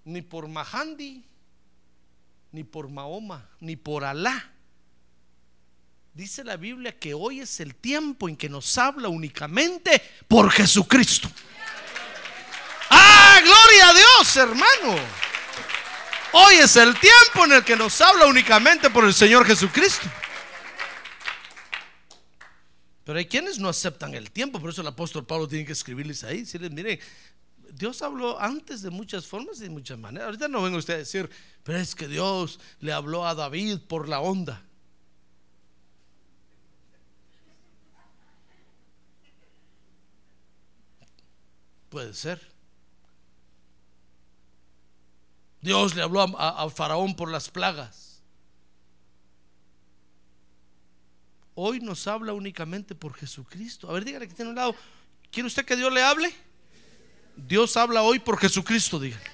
[0.04, 1.22] ni por Mahandi,
[2.52, 4.52] ni por Mahoma, ni por Alá.
[6.14, 11.30] Dice la Biblia que hoy es el tiempo en que nos habla únicamente por Jesucristo.
[12.88, 15.25] ¡Ah, gloria a Dios, hermano!
[16.32, 20.06] Hoy es el tiempo en el que nos habla únicamente por el Señor Jesucristo.
[23.04, 26.24] Pero hay quienes no aceptan el tiempo, por eso el apóstol Pablo tiene que escribirles
[26.24, 26.98] ahí, decirles, miren,
[27.72, 30.26] Dios habló antes de muchas formas y de muchas maneras.
[30.26, 31.30] Ahorita no venga usted a decir,
[31.62, 34.62] pero es que Dios le habló a David por la onda.
[41.88, 42.55] Puede ser.
[45.66, 48.22] Dios le habló a, Faraón por las plagas.
[51.56, 53.90] Hoy nos habla únicamente por Jesucristo.
[53.90, 54.76] A ver, dígale que tiene un lado.
[55.32, 56.32] ¿Quiere usted que Dios le hable?
[57.34, 59.28] Dios habla hoy por Jesucristo, dígale.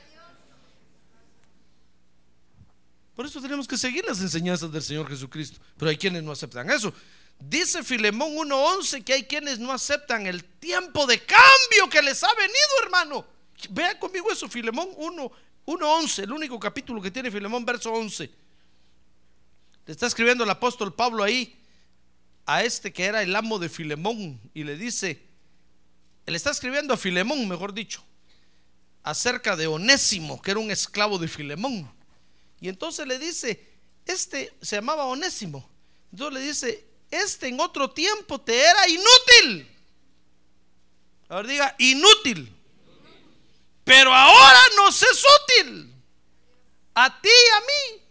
[3.15, 5.61] Por eso tenemos que seguir las enseñanzas del Señor Jesucristo.
[5.77, 6.95] Pero hay quienes no aceptan eso.
[7.39, 12.35] Dice Filemón 1.11 que hay quienes no aceptan el tiempo de cambio que les ha
[12.37, 13.27] venido, hermano.
[13.69, 15.33] Vea conmigo eso, Filemón 1,
[15.67, 18.31] 1.11, el único capítulo que tiene Filemón, verso 11.
[19.87, 21.57] Le está escribiendo el apóstol Pablo ahí
[22.47, 25.23] a este que era el amo de Filemón y le dice,
[26.27, 28.03] él está escribiendo a Filemón, mejor dicho,
[29.03, 31.91] acerca de Onésimo, que era un esclavo de Filemón.
[32.61, 33.69] Y entonces le dice,
[34.07, 35.69] este se llamaba Onésimo.
[36.13, 39.69] Entonces le dice, este en otro tiempo te era inútil.
[41.29, 42.55] Ahora diga, inútil.
[43.85, 45.93] Pero ahora nos es útil.
[46.95, 48.03] A ti y a mí.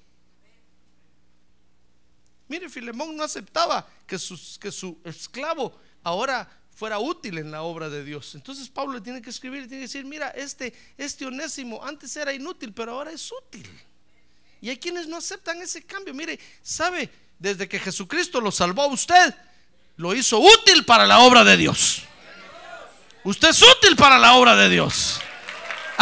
[2.47, 4.17] Mire, Filemón no aceptaba que,
[4.59, 8.35] que su esclavo ahora fuera útil en la obra de Dios.
[8.35, 12.33] Entonces Pablo tiene que escribir, le tiene que decir, mira, este, este onésimo antes era
[12.33, 13.69] inútil, pero ahora es útil.
[14.61, 16.13] Y hay quienes no aceptan ese cambio.
[16.13, 17.09] Mire, sabe,
[17.39, 19.33] desde que Jesucristo lo salvó a usted,
[19.97, 22.03] lo hizo útil para la obra de Dios.
[23.23, 25.21] Usted es útil para la obra de Dios.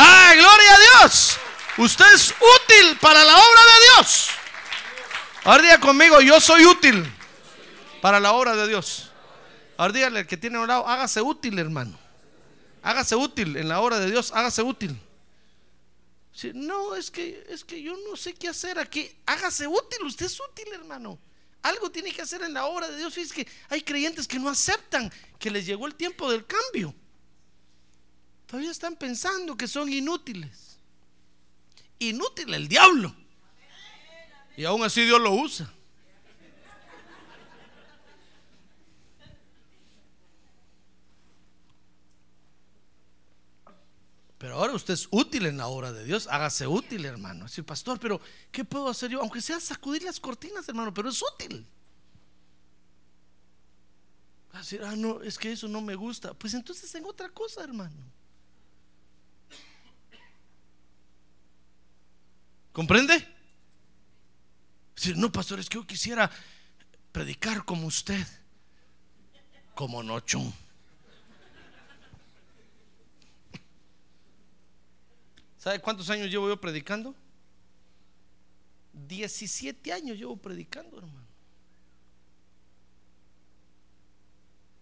[0.02, 1.38] ¡Ah, gloria a Dios!
[1.78, 4.30] Usted es útil para la obra de Dios.
[5.44, 7.06] Ahora diga conmigo, yo soy útil
[8.02, 9.12] para la obra de Dios.
[9.76, 12.00] Ahora dígale al que tiene un lado, hágase útil, hermano.
[12.82, 14.98] Hágase útil en la obra de Dios, hágase útil.
[16.32, 19.14] Sí, no, es que, es que yo no sé qué hacer aquí.
[19.26, 21.20] Hágase útil, usted es útil, hermano.
[21.62, 23.14] Algo tiene que hacer en la obra de Dios.
[23.14, 26.96] Fíjese que hay creyentes que no aceptan que les llegó el tiempo del cambio.
[28.50, 30.80] Todavía están pensando que son inútiles.
[32.00, 33.16] Inútil el diablo.
[34.58, 35.72] Y aún así Dios lo usa.
[44.40, 46.26] Pero ahora usted es útil en la obra de Dios.
[46.26, 47.44] Hágase útil, hermano.
[47.44, 48.20] Decir, pastor, pero
[48.52, 49.20] ¿qué puedo hacer yo?
[49.22, 51.68] Aunque sea sacudir las cortinas, hermano, pero es útil.
[54.54, 56.34] Decir, ah, no, es que eso no me gusta.
[56.34, 58.19] Pues entonces en otra cosa, hermano.
[62.80, 63.28] ¿Comprende?
[64.96, 66.32] Decir, no, pastor, es que yo quisiera
[67.12, 68.26] predicar como usted.
[69.76, 70.54] Como Nochón.
[75.58, 77.14] ¿Sabe cuántos años llevo yo predicando?
[78.94, 81.28] 17 años llevo predicando, hermano.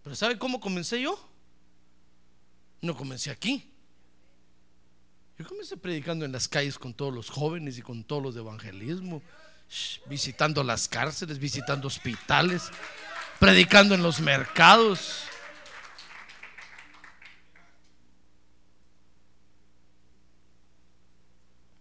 [0.04, 1.18] Pero ¿sabe cómo comencé yo?
[2.80, 3.68] No comencé aquí.
[5.38, 8.40] Yo comencé predicando en las calles con todos los jóvenes y con todos los de
[8.40, 9.22] evangelismo,
[10.06, 12.70] visitando las cárceles, visitando hospitales,
[13.38, 15.22] predicando en los mercados.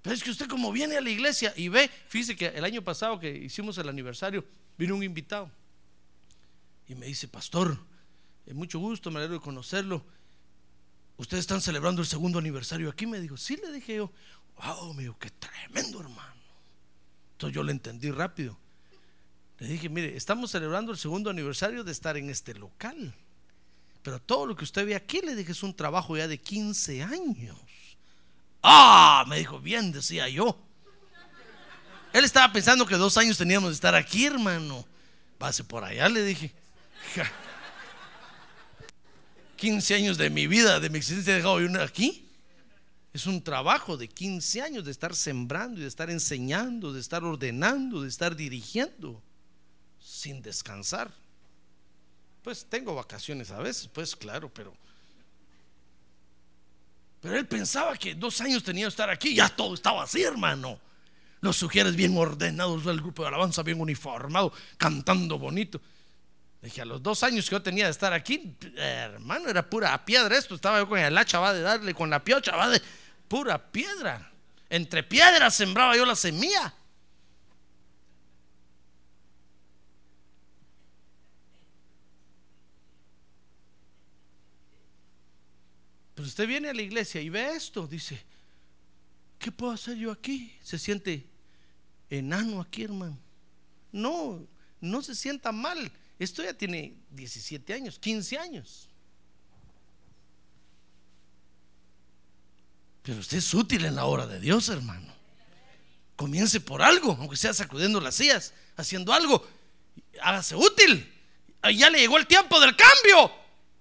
[0.04, 2.84] Pero es que usted como viene a la iglesia y ve, fíjese que el año
[2.84, 4.46] pasado que hicimos el aniversario,
[4.78, 5.50] vino un invitado
[6.88, 7.76] y me dice, pastor,
[8.46, 10.06] es mucho gusto, me alegro de conocerlo.
[11.18, 14.12] Ustedes están celebrando el segundo aniversario aquí, me dijo, sí, le dije yo,
[14.58, 16.42] wow, me dijo, qué tremendo hermano.
[17.34, 18.58] Entonces yo le entendí rápido.
[19.58, 23.16] Le dije, mire, estamos celebrando el segundo aniversario de estar en este local.
[24.04, 27.02] Pero todo lo que usted ve aquí, le dije, es un trabajo ya de 15
[27.02, 27.58] años.
[28.62, 30.58] Ah, me dijo, bien, decía yo.
[32.14, 34.86] Él estaba pensando que dos años teníamos de estar aquí, hermano.
[35.38, 36.54] Pase por allá, le dije.
[37.16, 37.32] Ja.
[39.58, 42.30] 15 años de mi vida, de mi existencia, he dejado yo aquí.
[43.14, 47.24] Es un trabajo de 15 años de estar sembrando y de estar enseñando, de estar
[47.24, 49.22] ordenando, de estar dirigiendo,
[50.00, 51.12] sin descansar.
[52.44, 54.74] Pues tengo vacaciones a veces, pues claro, pero
[57.22, 60.80] pero él pensaba que dos años tenía que estar aquí, ya todo estaba así, hermano.
[61.42, 65.82] Los sugieres bien ordenados, el grupo de alabanza bien uniformado, cantando bonito.
[66.62, 70.38] Dije, a los dos años que yo tenía de estar aquí, hermano, era pura piedra
[70.38, 70.56] esto.
[70.56, 72.82] Estaba yo con el hacha, va de darle con la piocha, va de
[73.28, 74.32] pura piedra.
[74.70, 76.74] Entre piedras sembraba yo la semilla.
[86.16, 88.20] Pero usted viene a la iglesia y ve esto, dice,
[89.38, 90.58] ¿qué puedo hacer yo aquí?
[90.64, 91.28] Se siente
[92.10, 93.20] enano aquí, hermano.
[93.92, 94.44] No,
[94.82, 95.92] no se sienta mal.
[96.20, 98.90] Esto ya tiene 17 años, 15 años.
[103.04, 105.14] Pero usted es útil en la obra de Dios, hermano.
[106.16, 109.48] Comience por algo, aunque sea sacudiendo las sillas, haciendo algo.
[110.22, 111.14] Hágase útil.
[111.76, 113.32] Ya le llegó el tiempo del cambio.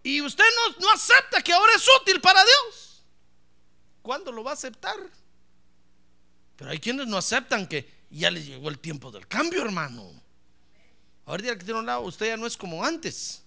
[0.02, 3.02] Y usted no, no acepta que ahora es útil para Dios.
[4.02, 4.96] ¿Cuándo lo va a aceptar?
[6.54, 10.12] Pero hay quienes no aceptan que ya les llegó el tiempo del cambio, hermano.
[11.26, 13.42] Ahora día que tiene un lado, usted ya no es como antes.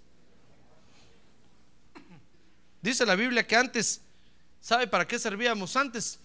[2.81, 4.01] Dice la Biblia que antes,
[4.59, 6.19] ¿sabe para qué servíamos antes?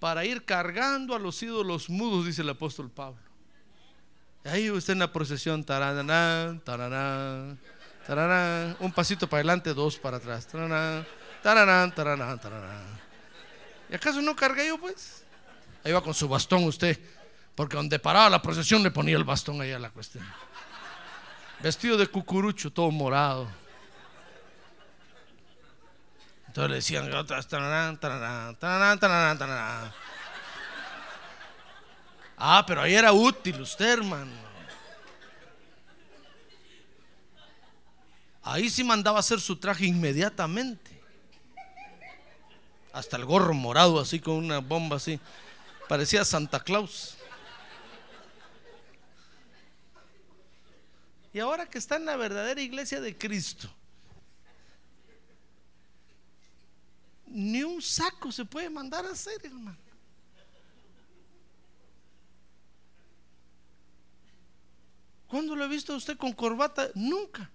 [0.00, 3.20] Para ir cargando a los ídolos mudos, dice el apóstol Pablo.
[4.44, 7.58] Ahí usted en la procesión, taranán, taranán,
[8.06, 11.04] taranán, un pasito para adelante, dos para atrás, taranán,
[11.42, 12.98] taranán, taranán.
[13.90, 15.24] ¿Y acaso no cargué yo, pues?
[15.84, 16.98] Ahí va con su bastón usted,
[17.54, 20.24] porque donde paraba la procesión le ponía el bastón ahí a la cuestión.
[21.60, 23.48] Vestido de cucurucho, todo morado.
[26.46, 27.10] Entonces le decían,
[32.40, 34.30] Ah, pero ahí era útil usted, hermano.
[38.42, 40.90] Ahí sí mandaba hacer su traje inmediatamente.
[42.94, 45.20] Hasta el gorro morado, así con una bomba así.
[45.86, 47.17] Parecía Santa Claus.
[51.38, 53.70] Y ahora que está en la verdadera iglesia de Cristo,
[57.26, 59.78] ni un saco se puede mandar a hacer, hermano.
[65.28, 66.88] ¿Cuándo lo he visto a usted con corbata?
[66.96, 67.48] Nunca.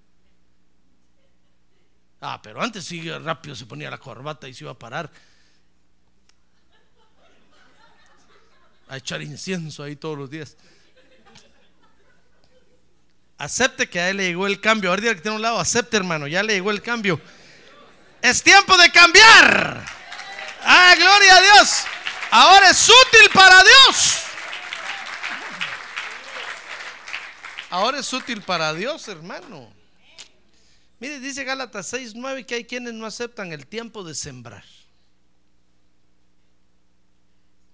[2.21, 5.11] Ah, pero antes sí rápido se ponía la corbata y se iba a parar.
[8.87, 10.55] A echar incienso ahí todos los días.
[13.43, 14.89] Acepte que a él le llegó el cambio.
[14.89, 17.19] Ahora que tiene un lado, acepte hermano, ya le llegó el cambio.
[18.21, 19.85] Es tiempo de cambiar.
[20.61, 21.83] Ah, gloria a Dios.
[22.31, 24.19] Ahora es útil para Dios.
[27.69, 29.73] Ahora es útil para Dios, hermano.
[31.01, 34.63] Mire, dice Gálatas 6:9 que hay quienes no aceptan el tiempo de sembrar.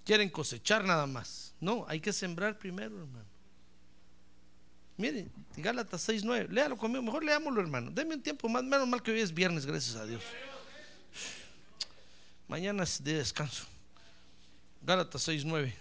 [0.03, 1.53] Quieren cosechar nada más.
[1.59, 3.28] No, hay que sembrar primero, hermano.
[4.99, 7.89] Mire, Gálatas 6:9, léalo conmigo, mejor leámoslo, hermano.
[7.89, 10.21] Deme un tiempo más, menos mal que hoy es viernes, gracias a Dios.
[12.49, 13.63] Mañana es de descanso.
[14.81, 15.73] Gálatas 6:9.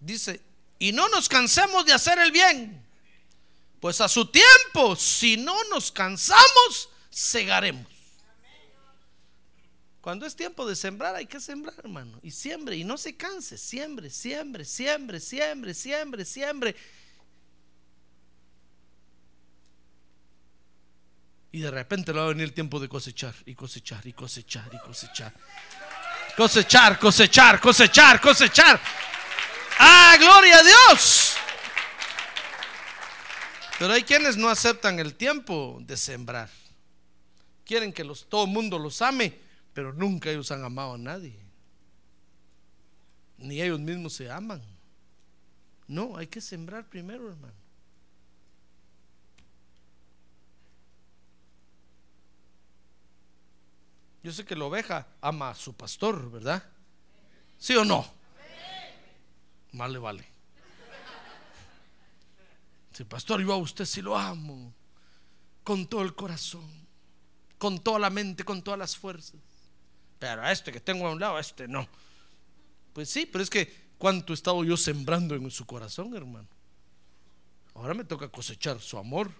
[0.00, 0.40] Dice,
[0.78, 2.82] y no nos cansemos de hacer el bien
[3.80, 7.86] pues a su tiempo, si no nos cansamos, segaremos.
[10.00, 12.18] Cuando es tiempo de sembrar, hay que sembrar, hermano.
[12.22, 13.58] Y siembre, y no se canse.
[13.58, 16.76] Siembre, siembre, siembre, siembre, siembre, siembre.
[21.52, 24.70] Y de repente le va a venir el tiempo de cosechar, y cosechar, y cosechar,
[24.72, 25.32] y cosechar.
[26.36, 28.80] Cosechar, cosechar, cosechar, cosechar.
[29.78, 31.34] ¡Ah, gloria a Dios!
[33.78, 36.50] Pero hay quienes no aceptan el tiempo de sembrar.
[37.64, 39.38] Quieren que todo el mundo los ame,
[39.72, 41.38] pero nunca ellos han amado a nadie.
[43.38, 44.62] Ni ellos mismos se aman.
[45.88, 47.59] No, hay que sembrar primero, hermano.
[54.22, 56.62] Yo sé que la oveja ama a su pastor, ¿verdad?
[57.58, 58.06] ¿Sí o no?
[59.72, 60.26] Más le vale.
[62.92, 64.74] Si pastor, yo a usted sí lo amo
[65.64, 66.68] con todo el corazón,
[67.56, 69.40] con toda la mente, con todas las fuerzas.
[70.18, 71.88] Pero a este que tengo a un lado, a este no.
[72.92, 76.48] Pues sí, pero es que cuánto he estado yo sembrando en su corazón, hermano.
[77.74, 79.30] Ahora me toca cosechar su amor.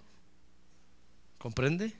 [1.37, 1.95] ¿Comprende?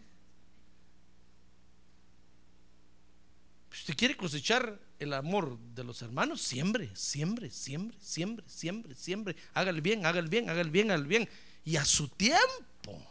[3.72, 9.36] Usted quiere cosechar el amor de los hermanos, siembre, siembre, siembre, siembre, siembre, siembre.
[9.53, 11.30] Hágale bien, hágale bien, hágale bien, hágale bien.
[11.63, 13.07] Y a su tiempo.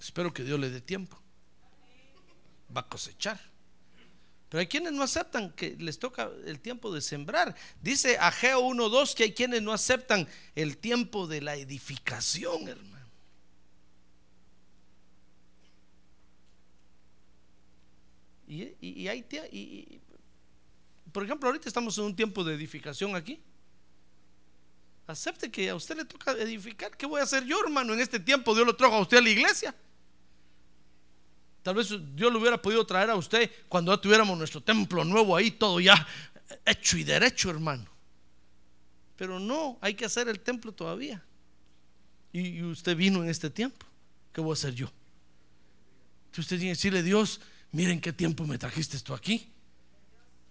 [0.00, 1.20] Espero que Dios le dé tiempo.
[2.74, 3.40] Va a cosechar.
[4.48, 7.54] Pero hay quienes no aceptan que les toca el tiempo de sembrar.
[7.82, 12.95] Dice Ageo 1.2 que hay quienes no aceptan el tiempo de la edificación, hermano.
[18.46, 20.00] Y, hay, y,
[21.12, 23.40] por ejemplo, ahorita estamos en un tiempo de edificación aquí.
[25.06, 26.96] Acepte que a usted le toca edificar.
[26.96, 27.94] ¿Qué voy a hacer yo, hermano?
[27.94, 29.74] En este tiempo Dios lo trajo a usted a la iglesia.
[31.62, 35.34] Tal vez Dios lo hubiera podido traer a usted cuando ya tuviéramos nuestro templo nuevo
[35.34, 36.06] ahí, todo ya
[36.64, 37.86] hecho y derecho, hermano.
[39.16, 41.24] Pero no, hay que hacer el templo todavía.
[42.32, 43.86] Y, usted vino en este tiempo.
[44.32, 44.92] ¿Qué voy a hacer yo?
[46.36, 47.40] Usted tiene que decirle, Dios,
[47.72, 49.52] miren qué tiempo me trajiste esto aquí.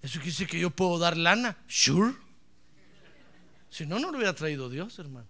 [0.02, 1.58] Eso quiere decir que yo puedo dar lana.
[1.68, 2.14] Sure.
[3.70, 5.28] Si no, no lo hubiera traído Dios, hermano.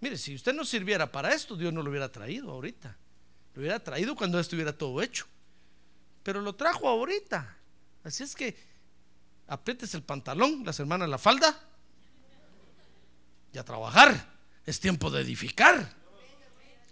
[0.00, 2.96] Mire, si usted no sirviera para esto, Dios no lo hubiera traído ahorita.
[3.54, 5.26] Lo hubiera traído cuando estuviera todo hecho.
[6.22, 7.56] Pero lo trajo ahorita.
[8.04, 8.56] Así es que
[9.48, 11.58] aprietes el pantalón, las hermanas la falda.
[13.52, 14.38] Y a trabajar.
[14.64, 15.96] Es tiempo de edificar.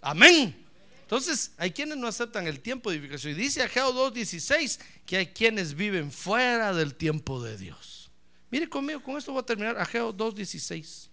[0.01, 0.66] Amén.
[1.07, 3.31] Entonces, hay quienes no aceptan el tiempo de edificación.
[3.31, 8.11] Y dice Ageo 2.16 que hay quienes viven fuera del tiempo de Dios.
[8.51, 9.77] Mire conmigo, con esto voy a terminar.
[9.77, 11.07] Ageo 2.16.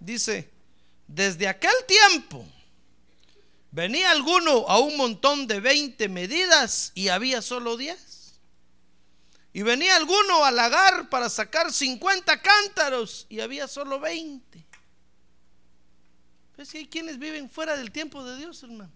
[0.00, 0.50] Dice,
[1.06, 2.44] desde aquel tiempo
[3.70, 8.40] venía alguno a un montón de 20 medidas y había solo 10.
[9.52, 14.69] Y venía alguno a lagar para sacar 50 cántaros y había solo 20.
[16.60, 18.92] Es que hay quienes viven fuera del tiempo de Dios, hermano.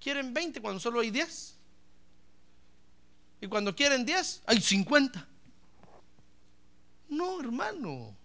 [0.00, 1.54] Quieren 20 cuando solo hay 10.
[3.42, 5.28] Y cuando quieren 10, hay 50.
[7.10, 8.16] No, hermano.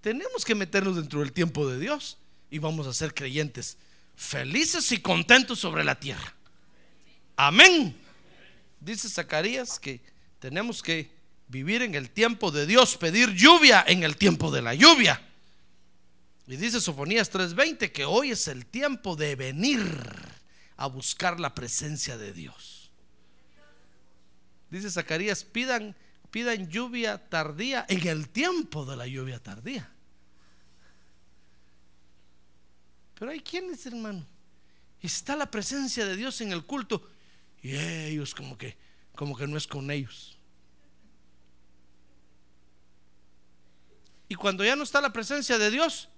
[0.00, 2.18] Tenemos que meternos dentro del tiempo de Dios.
[2.48, 3.76] y vamos a ser creyentes
[4.16, 6.34] felices y contentos sobre la tierra.
[7.36, 7.94] Amén.
[8.80, 10.00] Dice Zacarías que
[10.40, 11.10] tenemos que
[11.48, 15.22] vivir en el tiempo de Dios, pedir lluvia en el tiempo de la lluvia.
[16.46, 19.82] Y dice Sofonías 3:20 que hoy es el tiempo de venir
[20.76, 22.90] a buscar la presencia de Dios.
[24.70, 25.96] Dice Zacarías, pidan,
[26.30, 29.90] pidan lluvia tardía en el tiempo de la lluvia tardía.
[33.18, 34.26] Pero hay quienes, hermano,
[35.00, 37.08] está la presencia de Dios en el culto
[37.62, 38.76] y ellos como que
[39.14, 40.38] como que no es con ellos.
[44.28, 46.10] Y cuando ya no está la presencia de Dios,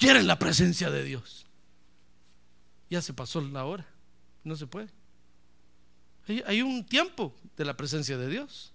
[0.00, 1.46] quieren la presencia de Dios.
[2.88, 3.86] Ya se pasó la hora,
[4.42, 4.88] no se puede.
[6.46, 8.72] Hay, un tiempo de la presencia de Dios.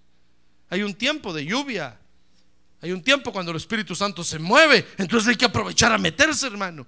[0.70, 1.98] Hay un tiempo de lluvia.
[2.82, 4.86] Hay un tiempo cuando el Espíritu Santo se mueve.
[4.98, 6.86] Entonces hay que aprovechar a meterse, hermano.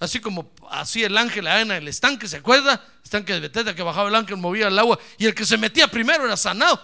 [0.00, 2.84] Así como así el ángel en el estanque, ¿se acuerda?
[3.02, 5.88] Estanque de Betesda que bajaba el ángel, movía el agua y el que se metía
[5.88, 6.80] primero era sanado.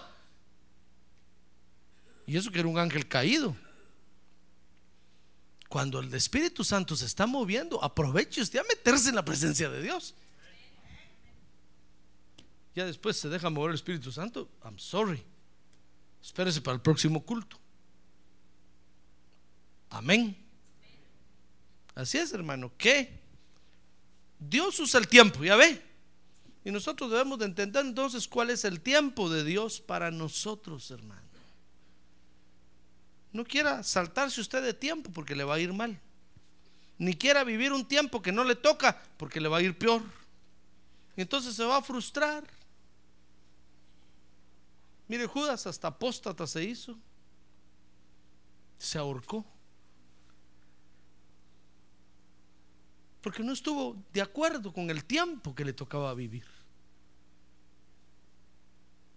[2.25, 3.55] Y eso que era un ángel caído.
[5.75, 9.81] Cuando el Espíritu Santo se está moviendo, aproveche usted a meterse en la presencia de
[9.81, 10.15] Dios.
[12.73, 14.47] Ya después se deja mover el Espíritu Santo.
[14.63, 15.21] I'm sorry.
[16.23, 17.59] Espérese para el próximo culto.
[19.89, 20.37] Amén.
[21.93, 23.19] Así es, hermano, que
[24.39, 25.83] Dios usa el tiempo, ya ve.
[26.63, 31.25] Y nosotros debemos de entender entonces cuál es el tiempo de Dios para nosotros, hermano.
[33.35, 35.99] No quiera saltarse usted de tiempo porque le va a ir mal.
[36.97, 40.01] Ni quiera vivir un tiempo que no le toca porque le va a ir peor.
[41.17, 42.45] Y entonces se va a frustrar.
[45.09, 46.97] Mire, Judas hasta apóstata se hizo.
[48.77, 49.45] Se ahorcó.
[53.21, 56.45] porque no estuvo de acuerdo con el tiempo que le tocaba vivir.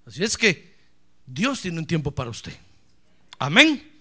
[0.06, 0.74] Así es que
[1.26, 2.56] Dios tiene un tiempo para usted.
[3.38, 3.97] Amén.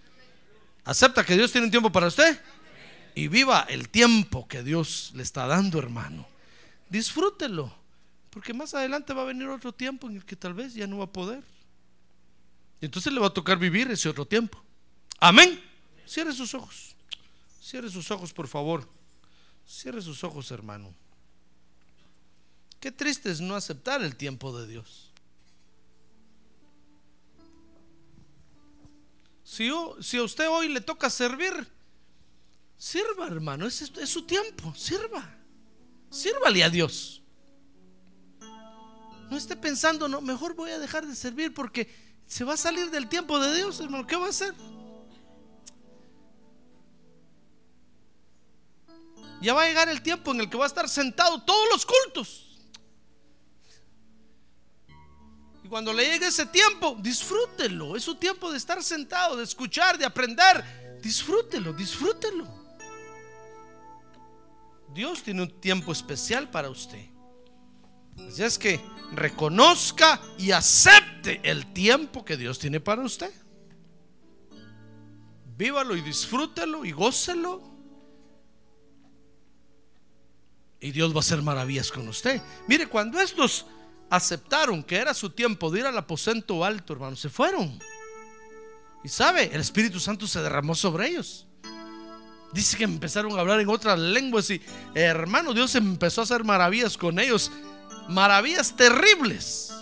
[0.87, 2.41] ¿Acepta que Dios tiene un tiempo para usted?
[3.13, 6.25] Y viva el tiempo que Dios le está dando, hermano.
[6.89, 7.75] Disfrútelo,
[8.29, 10.99] porque más adelante va a venir otro tiempo en el que tal vez ya no
[10.99, 11.43] va a poder.
[12.79, 14.63] Entonces le va a tocar vivir ese otro tiempo.
[15.19, 15.61] Amén.
[16.05, 16.95] Cierre sus ojos.
[17.61, 18.87] Cierre sus ojos, por favor.
[19.67, 20.93] Cierre sus ojos, hermano.
[22.79, 25.06] Qué triste es no aceptar el tiempo de Dios.
[29.47, 29.71] Si,
[30.01, 31.65] si a usted hoy le toca servir,
[32.77, 33.65] sirva, hermano.
[33.65, 34.73] Es, es su tiempo.
[34.75, 35.23] Sirva.
[36.09, 37.21] Sírvale a Dios.
[39.29, 41.89] No esté pensando, no, mejor voy a dejar de servir porque
[42.25, 44.05] se va a salir del tiempo de Dios, hermano.
[44.05, 44.53] ¿Qué va a hacer?
[49.39, 51.85] ya va a llegar el tiempo en el que va a estar sentado todos los
[51.85, 52.46] cultos.
[55.67, 57.97] Y cuando le llegue ese tiempo, disfrútelo.
[57.97, 60.63] Es su tiempo de estar sentado, de escuchar, de aprender.
[61.01, 62.47] Disfrútelo, disfrútelo.
[64.93, 67.05] Dios tiene un tiempo especial para usted.
[68.29, 73.33] Así es que reconozca y acepte el tiempo que Dios tiene para usted.
[75.57, 77.61] Vívalo y disfrútelo y gócelo
[80.79, 82.41] y Dios va a hacer maravillas con usted.
[82.69, 83.65] Mire, cuando estos
[84.09, 87.79] aceptaron que era su tiempo de ir al aposento alto, hermano, se fueron.
[89.03, 91.45] Y sabe, el Espíritu Santo se derramó sobre ellos.
[92.53, 94.61] Dice que empezaron a hablar en otras lenguas y
[94.93, 97.51] hermano, Dios empezó a hacer maravillas con ellos.
[98.09, 99.73] Maravillas terribles.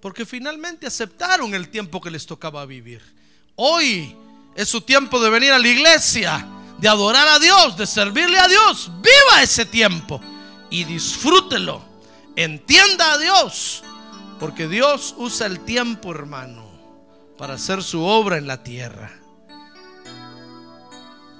[0.00, 3.02] Porque finalmente aceptaron el tiempo que les tocaba vivir.
[3.56, 4.16] Hoy
[4.56, 6.46] es su tiempo de venir a la iglesia
[6.78, 8.90] de adorar a Dios, de servirle a Dios.
[9.02, 10.18] Viva ese tiempo
[10.70, 11.82] y disfrútelo.
[12.36, 13.82] Entienda a Dios,
[14.38, 16.70] porque Dios usa el tiempo, hermano,
[17.36, 19.12] para hacer su obra en la tierra.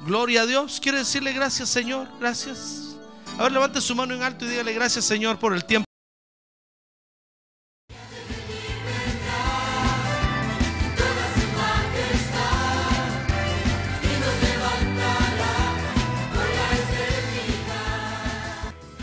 [0.05, 0.81] Gloria a Dios.
[0.83, 2.09] ¿Quiere decirle gracias, Señor?
[2.19, 2.97] Gracias.
[3.39, 5.90] A ver, levante su mano en alto y dígale gracias, Señor, por el tiempo.